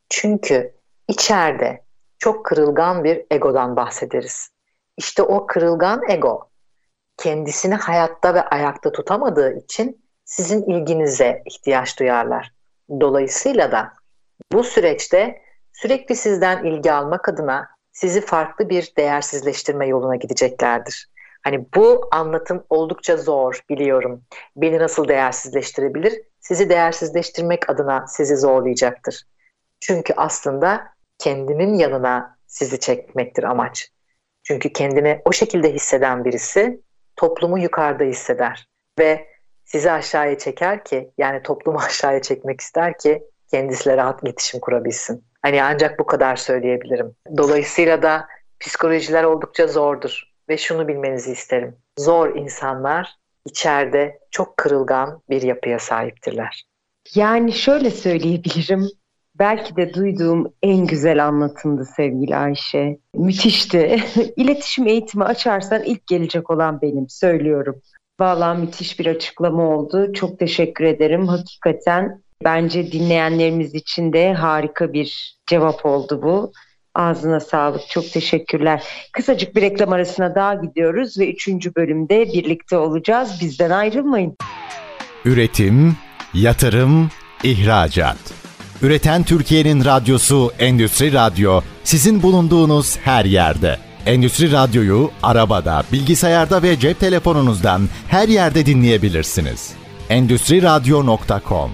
[0.09, 0.75] Çünkü
[1.09, 1.85] içeride
[2.19, 4.51] çok kırılgan bir egodan bahsederiz.
[4.97, 6.51] İşte o kırılgan ego
[7.17, 12.53] kendisini hayatta ve ayakta tutamadığı için sizin ilginize ihtiyaç duyarlar.
[13.01, 13.93] Dolayısıyla da
[14.53, 21.09] bu süreçte sürekli sizden ilgi almak adına sizi farklı bir değersizleştirme yoluna gideceklerdir.
[21.43, 24.23] Hani bu anlatım oldukça zor biliyorum.
[24.57, 26.23] Beni nasıl değersizleştirebilir?
[26.41, 29.23] Sizi değersizleştirmek adına sizi zorlayacaktır.
[29.81, 33.89] Çünkü aslında kendinin yanına sizi çekmektir amaç.
[34.43, 36.81] Çünkü kendini o şekilde hisseden birisi
[37.17, 39.29] toplumu yukarıda hisseder ve
[39.65, 45.32] sizi aşağıya çeker ki yani toplumu aşağıya çekmek ister ki kendisiyle rahat iletişim kurabilsin.
[45.43, 47.15] Hani ancak bu kadar söyleyebilirim.
[47.37, 48.27] Dolayısıyla da
[48.61, 51.77] psikolojiler oldukça zordur ve şunu bilmenizi isterim.
[51.99, 56.65] Zor insanlar içeride çok kırılgan bir yapıya sahiptirler.
[57.15, 58.89] Yani şöyle söyleyebilirim.
[59.39, 62.99] Belki de duyduğum en güzel anlatımdı sevgili Ayşe.
[63.15, 64.01] Müthişti.
[64.37, 67.83] İletişim eğitimi açarsan ilk gelecek olan benim söylüyorum.
[68.21, 70.13] Valla müthiş bir açıklama oldu.
[70.13, 71.29] Çok teşekkür ederim.
[71.29, 76.53] Hakikaten bence dinleyenlerimiz için de harika bir cevap oldu bu.
[76.95, 77.89] Ağzına sağlık.
[77.89, 78.83] Çok teşekkürler.
[79.13, 83.39] Kısacık bir reklam arasına daha gidiyoruz ve üçüncü bölümde birlikte olacağız.
[83.41, 84.37] Bizden ayrılmayın.
[85.25, 85.97] Üretim,
[86.35, 87.11] yatırım,
[87.43, 88.19] ihracat.
[88.83, 93.79] Üreten Türkiye'nin radyosu Endüstri Radyo sizin bulunduğunuz her yerde.
[94.07, 99.73] Endüstri Radyo'yu arabada, bilgisayarda ve cep telefonunuzdan her yerde dinleyebilirsiniz.
[100.09, 101.71] Endüstri Radyo.com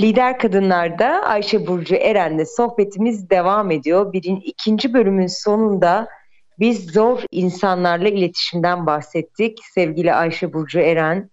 [0.00, 4.12] Lider Kadınlar'da Ayşe Burcu Eren'le sohbetimiz devam ediyor.
[4.12, 6.08] Birin ikinci bölümün sonunda
[6.58, 9.58] biz zor insanlarla iletişimden bahsettik.
[9.74, 11.30] Sevgili Ayşe Burcu Eren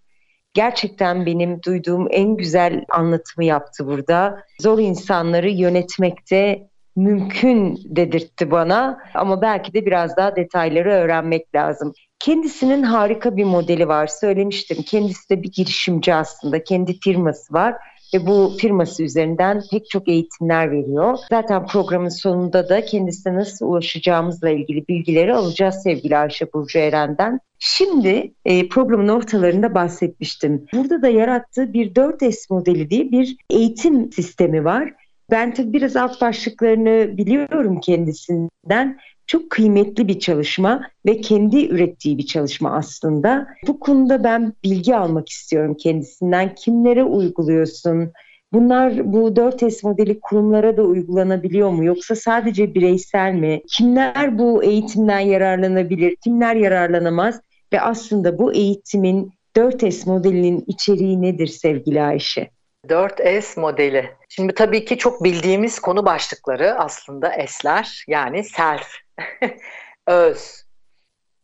[0.54, 4.44] gerçekten benim duyduğum en güzel anlatımı yaptı burada.
[4.60, 11.92] Zor insanları yönetmekte mümkün dedirtti bana ama belki de biraz daha detayları öğrenmek lazım.
[12.18, 14.82] Kendisinin harika bir modeli var söylemiştim.
[14.86, 16.64] Kendisi de bir girişimci aslında.
[16.64, 17.74] Kendi firması var
[18.14, 21.18] ve bu firması üzerinden pek çok eğitimler veriyor.
[21.30, 27.40] Zaten programın sonunda da kendisine nasıl ulaşacağımızla ilgili bilgileri alacağız sevgili Ayşe Burcu Eren'den.
[27.58, 30.66] Şimdi e, programın ortalarında bahsetmiştim.
[30.74, 34.92] Burada da yarattığı bir 4S modeli diye bir eğitim sistemi var.
[35.30, 38.98] Ben tabii biraz alt başlıklarını biliyorum kendisinden.
[39.26, 43.46] Çok kıymetli bir çalışma ve kendi ürettiği bir çalışma aslında.
[43.66, 46.54] Bu konuda ben bilgi almak istiyorum kendisinden.
[46.54, 48.12] Kimlere uyguluyorsun?
[48.52, 53.62] Bunlar bu 4S modeli kurumlara da uygulanabiliyor mu yoksa sadece bireysel mi?
[53.68, 57.40] Kimler bu eğitimden yararlanabilir, kimler yararlanamaz?
[57.72, 62.50] Ve aslında bu eğitimin 4S modelinin içeriği nedir sevgili Ayşe?
[62.88, 64.10] 4S modeli.
[64.28, 68.88] Şimdi tabii ki çok bildiğimiz konu başlıkları aslında S'ler yani self,
[70.06, 70.64] öz.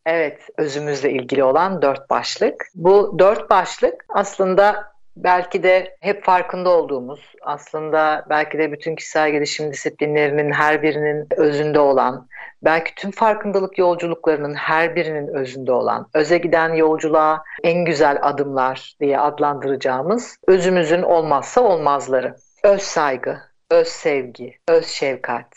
[0.07, 2.67] Evet, özümüzle ilgili olan dört başlık.
[2.75, 9.73] Bu dört başlık aslında belki de hep farkında olduğumuz, aslında belki de bütün kişisel gelişim
[9.73, 12.29] disiplinlerinin her birinin özünde olan,
[12.63, 19.19] belki tüm farkındalık yolculuklarının her birinin özünde olan, öze giden yolculuğa en güzel adımlar diye
[19.19, 22.37] adlandıracağımız özümüzün olmazsa olmazları.
[22.65, 23.39] Öz saygı,
[23.71, 25.57] öz sevgi, öz şefkat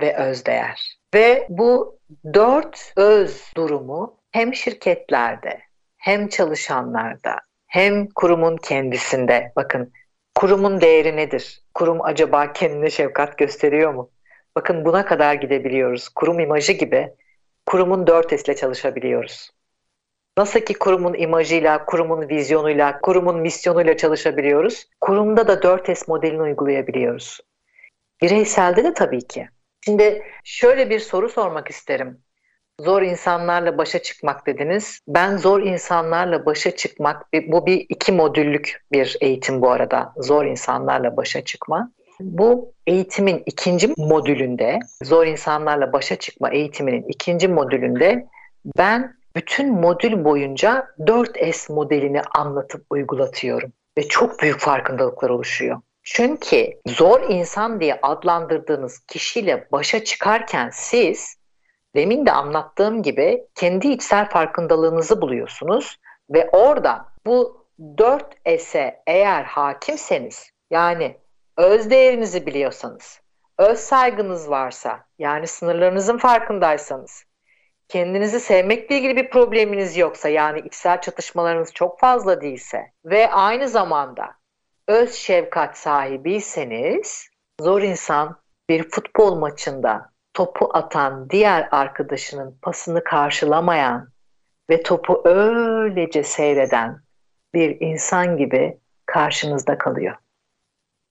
[0.00, 0.95] ve öz değer.
[1.16, 1.98] Ve bu
[2.34, 5.60] dört öz durumu hem şirketlerde
[5.96, 9.92] hem çalışanlarda hem kurumun kendisinde bakın
[10.34, 11.62] kurumun değeri nedir?
[11.74, 14.10] Kurum acaba kendine şefkat gösteriyor mu?
[14.56, 16.08] Bakın buna kadar gidebiliyoruz.
[16.08, 17.08] Kurum imajı gibi
[17.66, 19.50] kurumun 4 ile çalışabiliyoruz.
[20.38, 27.40] Nasıl ki kurumun imajıyla, kurumun vizyonuyla, kurumun misyonuyla çalışabiliyoruz, kurumda da 4S modelini uygulayabiliyoruz.
[28.22, 29.48] Bireyselde de tabii ki.
[29.86, 32.18] Şimdi şöyle bir soru sormak isterim.
[32.80, 35.00] Zor insanlarla başa çıkmak dediniz.
[35.08, 40.12] Ben zor insanlarla başa çıkmak, bu bir iki modüllük bir eğitim bu arada.
[40.16, 41.90] Zor insanlarla başa çıkma.
[42.20, 48.26] Bu eğitimin ikinci modülünde, zor insanlarla başa çıkma eğitiminin ikinci modülünde
[48.78, 53.72] ben bütün modül boyunca 4S modelini anlatıp uygulatıyorum.
[53.98, 55.80] Ve çok büyük farkındalıklar oluşuyor.
[56.08, 61.36] Çünkü zor insan diye adlandırdığınız kişiyle başa çıkarken siz
[61.96, 65.96] demin de anlattığım gibi kendi içsel farkındalığınızı buluyorsunuz
[66.30, 67.66] ve orada bu
[67.98, 71.16] 4 S'e eğer hakimseniz yani
[71.56, 73.20] öz değerinizi biliyorsanız,
[73.58, 77.24] öz saygınız varsa yani sınırlarınızın farkındaysanız,
[77.88, 84.34] kendinizi sevmekle ilgili bir probleminiz yoksa yani içsel çatışmalarınız çok fazla değilse ve aynı zamanda
[84.88, 87.28] öz şefkat sahibiyseniz
[87.60, 94.08] zor insan bir futbol maçında topu atan diğer arkadaşının pasını karşılamayan
[94.70, 97.00] ve topu öylece seyreden
[97.54, 100.16] bir insan gibi karşınızda kalıyor.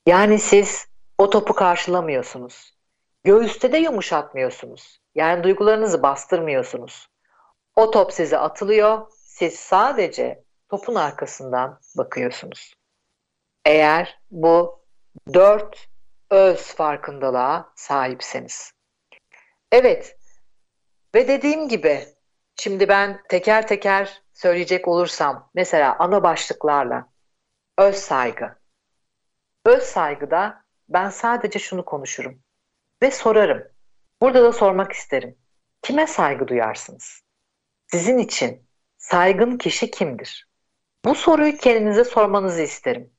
[0.07, 2.75] Yani siz o topu karşılamıyorsunuz.
[3.23, 4.99] Göğüste de yumuşatmıyorsunuz.
[5.15, 7.07] Yani duygularınızı bastırmıyorsunuz.
[7.75, 9.07] O top size atılıyor.
[9.11, 12.75] Siz sadece topun arkasından bakıyorsunuz.
[13.65, 14.85] Eğer bu
[15.33, 15.87] dört
[16.31, 18.71] öz farkındalığa sahipseniz.
[19.71, 20.17] Evet
[21.15, 22.05] ve dediğim gibi
[22.55, 27.09] şimdi ben teker teker söyleyecek olursam mesela ana başlıklarla
[27.77, 28.55] öz saygı.
[29.65, 32.43] Öz saygıda ben sadece şunu konuşurum
[33.01, 33.63] ve sorarım.
[34.21, 35.37] Burada da sormak isterim.
[35.81, 37.21] Kime saygı duyarsınız?
[37.87, 40.47] Sizin için saygın kişi kimdir?
[41.05, 43.14] Bu soruyu kendinize sormanızı isterim.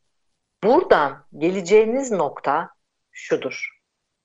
[0.65, 2.71] Buradan geleceğiniz nokta
[3.13, 3.69] şudur.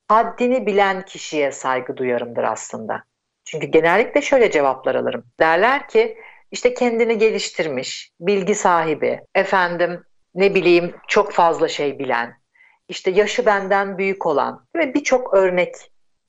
[0.08, 3.04] Haddini bilen kişiye saygı duyarımdır aslında.
[3.46, 5.26] Çünkü genellikle şöyle cevaplar alırım.
[5.39, 6.17] Derler ki
[6.52, 10.04] işte kendini geliştirmiş, bilgi sahibi, efendim
[10.36, 12.41] ne bileyim çok fazla şey bilen,
[12.88, 15.76] işte yaşı benden büyük olan ve birçok örnek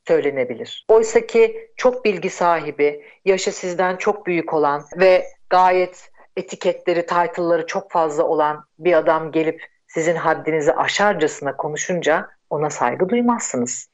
[0.09, 0.85] söylenebilir.
[0.89, 7.91] Oysa ki çok bilgi sahibi, yaşı sizden çok büyük olan ve gayet etiketleri, title'ları çok
[7.91, 13.91] fazla olan bir adam gelip sizin haddinizi aşarcasına konuşunca ona saygı duymazsınız.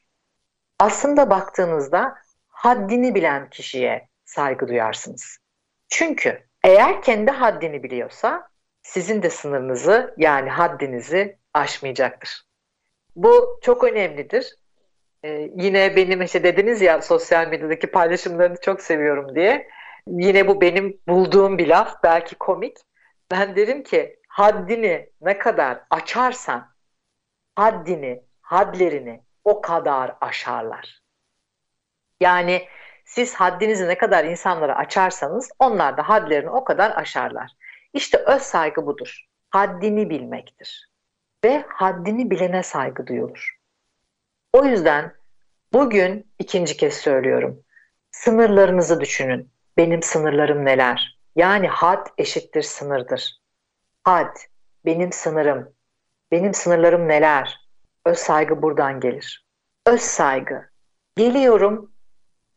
[0.79, 2.15] Aslında baktığınızda
[2.47, 5.37] haddini bilen kişiye saygı duyarsınız.
[5.89, 8.49] Çünkü eğer kendi haddini biliyorsa
[8.81, 12.43] sizin de sınırınızı yani haddinizi aşmayacaktır.
[13.15, 14.55] Bu çok önemlidir.
[15.23, 19.67] Ee, yine benim işte dediniz ya sosyal medyadaki paylaşımlarını çok seviyorum diye.
[20.07, 22.77] Yine bu benim bulduğum bir laf belki komik.
[23.31, 26.69] Ben derim ki haddini ne kadar açarsan
[27.55, 31.01] haddini, hadlerini o kadar aşarlar.
[32.21, 32.67] Yani
[33.05, 37.51] siz haddinizi ne kadar insanlara açarsanız onlar da hadlerini o kadar aşarlar.
[37.93, 39.25] İşte öz saygı budur.
[39.49, 40.89] Haddini bilmektir.
[41.45, 43.57] Ve haddini bilene saygı duyulur.
[44.53, 45.13] O yüzden
[45.73, 47.63] bugün ikinci kez söylüyorum.
[48.11, 49.51] Sınırlarınızı düşünün.
[49.77, 51.19] Benim sınırlarım neler?
[51.35, 53.38] Yani had eşittir sınırdır.
[54.03, 54.35] Had,
[54.85, 55.73] benim sınırım.
[56.31, 57.59] Benim sınırlarım neler?
[58.05, 59.45] Öz saygı buradan gelir.
[59.85, 60.69] Öz saygı.
[61.15, 61.91] Geliyorum,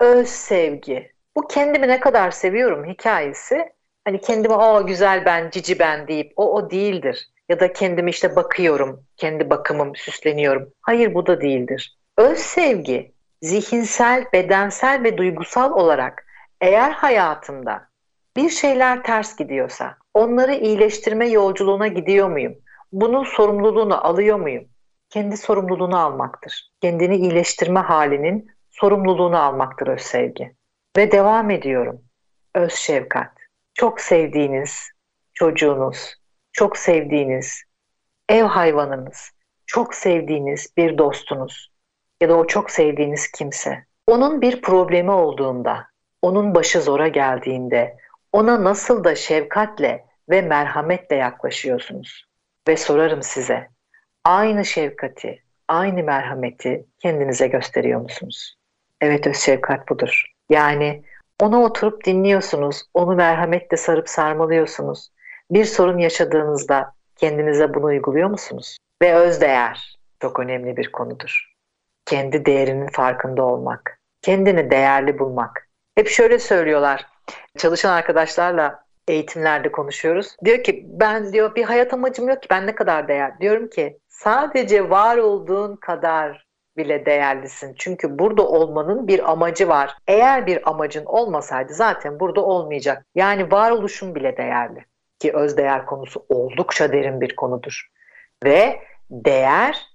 [0.00, 1.12] öz sevgi.
[1.36, 3.72] Bu kendimi ne kadar seviyorum hikayesi.
[4.04, 7.28] Hani kendime o güzel ben, cici ben deyip o o değildir.
[7.48, 10.72] Ya da kendimi işte bakıyorum, kendi bakımım, süsleniyorum.
[10.80, 11.96] Hayır bu da değildir.
[12.18, 13.12] Öz sevgi
[13.42, 16.26] zihinsel, bedensel ve duygusal olarak
[16.60, 17.88] eğer hayatımda
[18.36, 22.54] bir şeyler ters gidiyorsa onları iyileştirme yolculuğuna gidiyor muyum?
[22.92, 24.64] Bunun sorumluluğunu alıyor muyum?
[25.10, 26.70] Kendi sorumluluğunu almaktır.
[26.80, 30.56] Kendini iyileştirme halinin sorumluluğunu almaktır öz sevgi.
[30.96, 32.00] Ve devam ediyorum.
[32.54, 33.30] Öz şefkat.
[33.74, 34.90] Çok sevdiğiniz
[35.34, 36.14] çocuğunuz,
[36.52, 37.62] çok sevdiğiniz
[38.28, 39.30] ev hayvanınız,
[39.66, 41.72] çok sevdiğiniz bir dostunuz
[42.22, 43.84] ya da o çok sevdiğiniz kimse.
[44.06, 45.86] Onun bir problemi olduğunda,
[46.22, 47.96] onun başı zora geldiğinde
[48.32, 52.26] ona nasıl da şefkatle ve merhametle yaklaşıyorsunuz.
[52.68, 53.68] Ve sorarım size,
[54.24, 58.56] aynı şefkati, aynı merhameti kendinize gösteriyor musunuz?
[59.00, 60.32] Evet öz şefkat budur.
[60.50, 61.02] Yani
[61.40, 65.10] ona oturup dinliyorsunuz, onu merhametle sarıp sarmalıyorsunuz.
[65.50, 68.76] Bir sorun yaşadığınızda kendinize bunu uyguluyor musunuz?
[69.02, 71.52] Ve öz değer çok önemli bir konudur.
[72.04, 75.68] Kendi değerinin farkında olmak, kendini değerli bulmak.
[75.94, 77.06] Hep şöyle söylüyorlar,
[77.58, 80.36] çalışan arkadaşlarla eğitimlerde konuşuyoruz.
[80.44, 83.40] Diyor ki ben diyor bir hayat amacım yok ki ben ne kadar değer.
[83.40, 86.46] Diyorum ki sadece var olduğun kadar
[86.76, 87.74] bile değerlisin.
[87.78, 89.96] Çünkü burada olmanın bir amacı var.
[90.06, 93.06] Eğer bir amacın olmasaydı zaten burada olmayacak.
[93.14, 94.84] Yani varoluşun bile değerli.
[95.18, 97.88] Ki öz değer konusu oldukça derin bir konudur.
[98.44, 99.86] Ve değer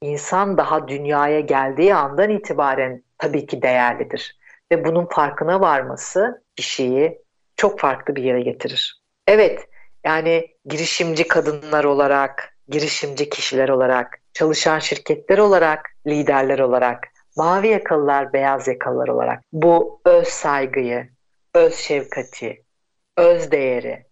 [0.00, 4.37] insan daha dünyaya geldiği andan itibaren tabii ki değerlidir.
[4.72, 7.22] Ve bunun farkına varması kişiyi
[7.56, 9.02] çok farklı bir yere getirir.
[9.26, 9.68] Evet,
[10.04, 18.68] yani girişimci kadınlar olarak, girişimci kişiler olarak, çalışan şirketler olarak, liderler olarak, mavi yakalılar, beyaz
[18.68, 21.08] yakalılar olarak bu öz saygıyı,
[21.54, 22.64] öz şefkati,
[23.16, 24.04] öz değeri,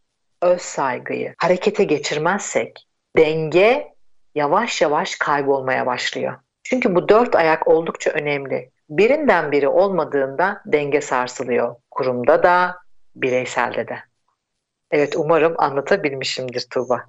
[0.42, 2.86] öz saygıyı harekete geçirmezsek
[3.16, 3.94] denge
[4.34, 6.34] yavaş yavaş kaybolmaya başlıyor.
[6.62, 8.70] Çünkü bu dört ayak oldukça önemli.
[8.91, 11.74] Birinden biri olmadığında denge sarsılıyor.
[11.91, 12.76] Kurumda da,
[13.16, 13.99] bireyselde de.
[14.91, 17.05] Evet umarım anlatabilmişimdir Tuğba.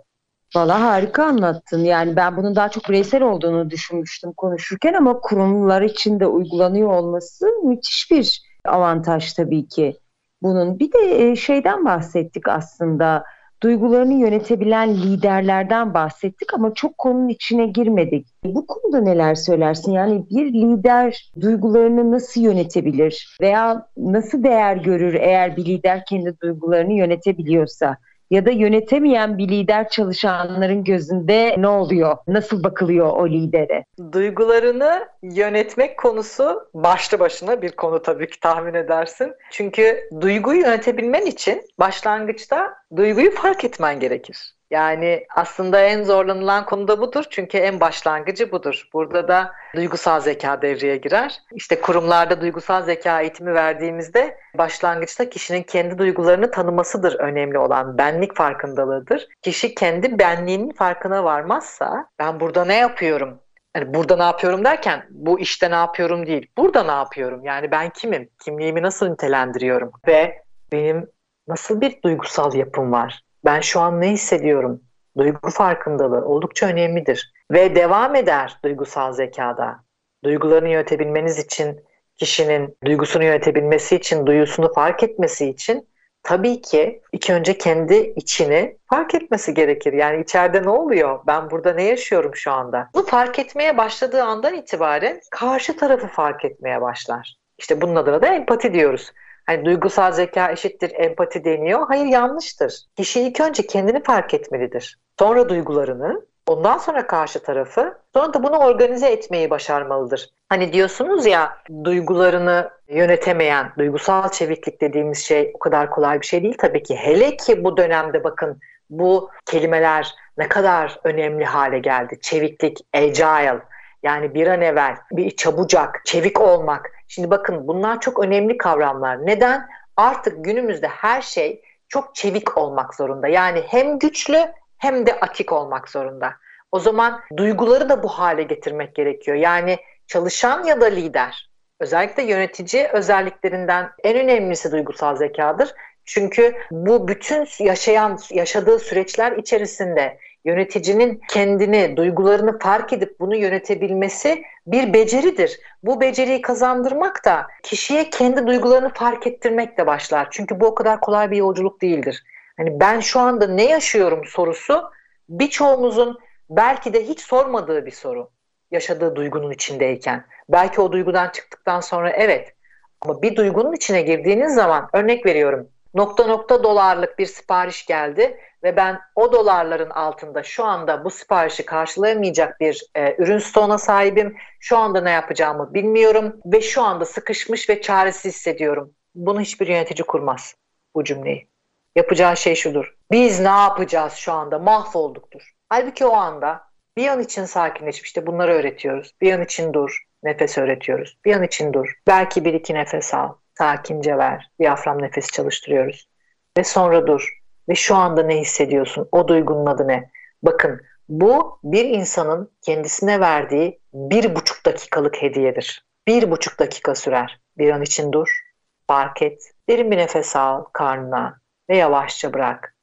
[0.55, 1.83] Valla harika anlattın.
[1.83, 7.45] Yani ben bunun daha çok bireysel olduğunu düşünmüştüm konuşurken ama kurumlar için de uygulanıyor olması
[7.63, 9.97] müthiş bir avantaj tabii ki.
[10.41, 13.23] Bunun bir de e, şeyden bahsettik aslında
[13.63, 18.27] duygularını yönetebilen liderlerden bahsettik ama çok konunun içine girmedik.
[18.43, 19.91] Bu konuda neler söylersin?
[19.91, 26.93] Yani bir lider duygularını nasıl yönetebilir veya nasıl değer görür eğer bir lider kendi duygularını
[26.93, 27.97] yönetebiliyorsa?
[28.31, 32.17] Ya da yönetemeyen bir lider çalışanların gözünde ne oluyor?
[32.27, 33.85] Nasıl bakılıyor o lidere?
[34.11, 39.33] Duygularını yönetmek konusu başlı başına bir konu tabii ki tahmin edersin.
[39.51, 44.56] Çünkü duyguyu yönetebilmen için başlangıçta duyguyu fark etmen gerekir.
[44.71, 47.23] Yani aslında en zorlanılan konu da budur.
[47.29, 48.89] Çünkü en başlangıcı budur.
[48.93, 51.39] Burada da duygusal zeka devreye girer.
[51.53, 57.97] İşte kurumlarda duygusal zeka eğitimi verdiğimizde başlangıçta kişinin kendi duygularını tanımasıdır önemli olan.
[57.97, 59.27] Benlik farkındalığıdır.
[59.41, 63.39] Kişi kendi benliğinin farkına varmazsa ben burada ne yapıyorum?
[63.75, 66.47] Yani burada ne yapıyorum derken bu işte ne yapıyorum değil.
[66.57, 67.43] Burada ne yapıyorum?
[67.43, 68.29] Yani ben kimim?
[68.43, 69.91] Kimliğimi nasıl nitelendiriyorum?
[70.07, 70.41] Ve
[70.71, 71.09] benim
[71.47, 73.21] nasıl bir duygusal yapım var?
[73.47, 74.81] Ben şu an ne hissediyorum?
[75.17, 77.33] Duygu farkındalığı oldukça önemlidir.
[77.51, 79.75] Ve devam eder duygusal zekada.
[80.23, 81.85] Duygularını yönetebilmeniz için,
[82.17, 85.87] kişinin duygusunu yönetebilmesi için, duyusunu fark etmesi için
[86.23, 89.93] tabii ki ilk önce kendi içini fark etmesi gerekir.
[89.93, 91.19] Yani içeride ne oluyor?
[91.27, 92.89] Ben burada ne yaşıyorum şu anda?
[92.93, 97.37] Bunu fark etmeye başladığı andan itibaren karşı tarafı fark etmeye başlar.
[97.57, 99.11] İşte bunun adına da empati diyoruz.
[99.47, 101.87] Hani duygusal zeka eşittir empati deniyor.
[101.87, 102.73] Hayır yanlıştır.
[102.97, 104.99] Kişi ilk önce kendini fark etmelidir.
[105.19, 110.29] Sonra duygularını, ondan sonra karşı tarafı, sonra da bunu organize etmeyi başarmalıdır.
[110.49, 116.57] Hani diyorsunuz ya duygularını yönetemeyen, duygusal çeviklik dediğimiz şey o kadar kolay bir şey değil
[116.57, 116.95] tabii ki.
[116.95, 122.19] Hele ki bu dönemde bakın bu kelimeler ne kadar önemli hale geldi.
[122.21, 123.59] Çeviklik, agile,
[124.03, 126.91] yani bir an evvel bir çabucak, çevik olmak.
[127.07, 129.25] Şimdi bakın bunlar çok önemli kavramlar.
[129.25, 129.67] Neden?
[129.97, 133.27] Artık günümüzde her şey çok çevik olmak zorunda.
[133.27, 136.33] Yani hem güçlü hem de atik olmak zorunda.
[136.71, 139.37] O zaman duyguları da bu hale getirmek gerekiyor.
[139.37, 139.77] Yani
[140.07, 141.49] çalışan ya da lider
[141.79, 145.73] özellikle yönetici özelliklerinden en önemlisi duygusal zekadır.
[146.05, 154.93] Çünkü bu bütün yaşayan yaşadığı süreçler içerisinde yöneticinin kendini, duygularını fark edip bunu yönetebilmesi bir
[154.93, 155.59] beceridir.
[155.83, 160.27] Bu beceriyi kazandırmak da kişiye kendi duygularını fark ettirmekle başlar.
[160.31, 162.23] Çünkü bu o kadar kolay bir yolculuk değildir.
[162.57, 164.83] Hani ben şu anda ne yaşıyorum sorusu
[165.29, 166.19] birçoğumuzun
[166.49, 168.29] belki de hiç sormadığı bir soru.
[168.71, 170.25] Yaşadığı duygunun içindeyken.
[170.49, 172.53] Belki o duygudan çıktıktan sonra evet
[173.01, 178.75] ama bir duygunun içine girdiğiniz zaman örnek veriyorum nokta nokta dolarlık bir sipariş geldi ve
[178.75, 184.37] ben o dolarların altında şu anda bu siparişi karşılayamayacak bir e, ürün stoğuna sahibim.
[184.59, 188.93] Şu anda ne yapacağımı bilmiyorum ve şu anda sıkışmış ve çaresiz hissediyorum.
[189.15, 190.55] Bunu hiçbir yönetici kurmaz
[190.95, 191.47] bu cümleyi.
[191.95, 192.95] Yapacağı şey şudur.
[193.11, 194.59] Biz ne yapacağız şu anda?
[194.59, 195.51] Mahvolduktur.
[195.69, 196.61] Halbuki o anda
[196.97, 198.27] bir an için sakinleşmişti.
[198.27, 199.13] Bunları öğretiyoruz.
[199.21, 200.03] Bir an için dur.
[200.23, 201.17] Nefes öğretiyoruz.
[201.25, 201.93] Bir an için dur.
[202.07, 203.33] Belki bir iki nefes al.
[203.57, 204.51] Sakince ver.
[204.59, 206.09] Diyafram nefesi çalıştırıyoruz.
[206.57, 207.36] Ve sonra dur.
[207.69, 209.09] Ve şu anda ne hissediyorsun?
[209.11, 210.09] O duygunun adı ne?
[210.43, 215.85] Bakın bu bir insanın kendisine verdiği bir buçuk dakikalık hediyedir.
[216.07, 217.39] Bir buçuk dakika sürer.
[217.57, 218.41] Bir an için dur.
[218.87, 219.41] Fark et.
[219.69, 221.39] Derin bir nefes al karnına
[221.69, 222.75] ve yavaşça bırak.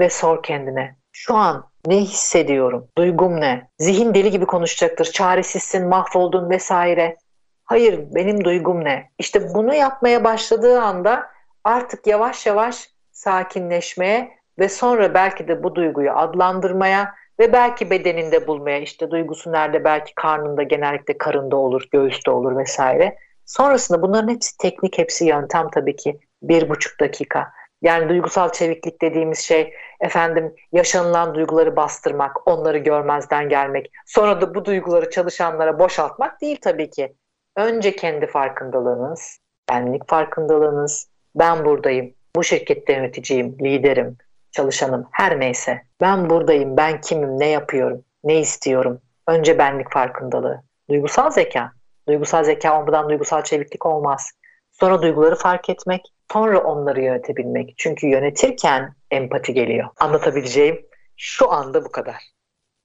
[0.00, 0.96] Ve sor kendine.
[1.12, 2.88] Şu an ne hissediyorum?
[2.98, 3.68] Duygum ne?
[3.78, 5.04] Zihin deli gibi konuşacaktır.
[5.04, 7.16] Çaresizsin, mahvoldun vesaire.
[7.64, 9.10] Hayır, benim duygum ne?
[9.18, 11.30] İşte bunu yapmaya başladığı anda
[11.64, 18.78] artık yavaş yavaş sakinleşmeye ve sonra belki de bu duyguyu adlandırmaya ve belki bedeninde bulmaya
[18.78, 23.16] işte duygusu nerede belki karnında genellikle karında olur, göğüste olur vesaire.
[23.46, 27.52] Sonrasında bunların hepsi teknik, hepsi yöntem tabii ki bir buçuk dakika.
[27.82, 34.64] Yani duygusal çeviklik dediğimiz şey efendim yaşanılan duyguları bastırmak, onları görmezden gelmek, sonra da bu
[34.64, 37.14] duyguları çalışanlara boşaltmak değil tabii ki.
[37.56, 39.38] Önce kendi farkındalığınız,
[39.70, 44.16] benlik farkındalığınız, ben buradayım, bu şirkette yöneticiyim, liderim,
[44.52, 45.82] çalışanım, her neyse.
[46.00, 49.00] Ben buradayım, ben kimim, ne yapıyorum, ne istiyorum.
[49.26, 50.62] Önce benlik farkındalığı.
[50.90, 51.72] Duygusal zeka.
[52.08, 54.30] Duygusal zeka olmadan duygusal çeviklik olmaz.
[54.72, 56.02] Sonra duyguları fark etmek,
[56.32, 57.74] sonra onları yönetebilmek.
[57.76, 59.88] Çünkü yönetirken empati geliyor.
[60.00, 62.16] Anlatabileceğim şu anda bu kadar.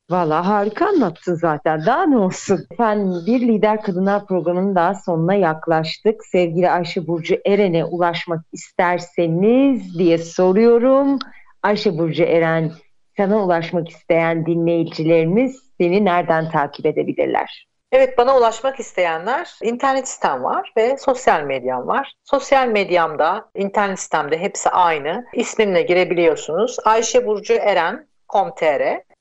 [0.10, 1.86] Valla harika anlattın zaten.
[1.86, 2.68] Daha ne olsun?
[2.72, 6.26] Efendim bir lider kadınlar programının daha sonuna yaklaştık.
[6.26, 11.20] Sevgili Ayşe Burcu Eren'e ulaşmak isterseniz diye soruyorum.
[11.64, 12.72] Ayşe Burcu Eren
[13.18, 17.68] sana ulaşmak isteyen dinleyicilerimiz seni nereden takip edebilirler?
[17.91, 22.14] Evet bana ulaşmak isteyenler internet sitem var ve sosyal medyam var.
[22.24, 25.26] Sosyal medyamda, internet sitemde hepsi aynı.
[25.34, 26.78] İsmimle girebiliyorsunuz.
[26.86, 28.08] Ayşe Burcu Eren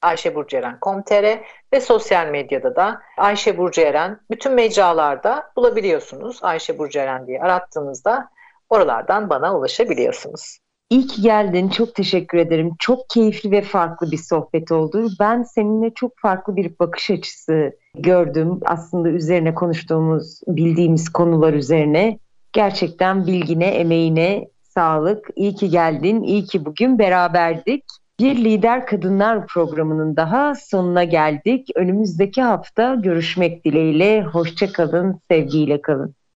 [0.05, 1.41] com.tr, Ayşe Burcu Eren com.tr
[1.73, 6.39] ve sosyal medyada da Ayşe Burcu Eren bütün mecralarda bulabiliyorsunuz.
[6.43, 8.29] Ayşe Burcu Eren diye arattığınızda
[8.71, 10.59] oralardan bana ulaşabiliyorsunuz.
[10.91, 11.69] İyi ki geldin.
[11.69, 12.71] Çok teşekkür ederim.
[12.79, 15.09] Çok keyifli ve farklı bir sohbet oldu.
[15.21, 18.61] Ben seninle çok farklı bir bakış açısı gördüm.
[18.67, 22.19] Aslında üzerine konuştuğumuz, bildiğimiz konular üzerine.
[22.53, 25.29] Gerçekten bilgine, emeğine sağlık.
[25.37, 26.23] İyi ki geldin.
[26.23, 27.85] İyi ki bugün beraberdik.
[28.21, 31.69] Bir Lider Kadınlar programının daha sonuna geldik.
[31.75, 34.23] Önümüzdeki hafta görüşmek dileğiyle.
[34.23, 36.15] Hoşça kalın, sevgiyle kalın.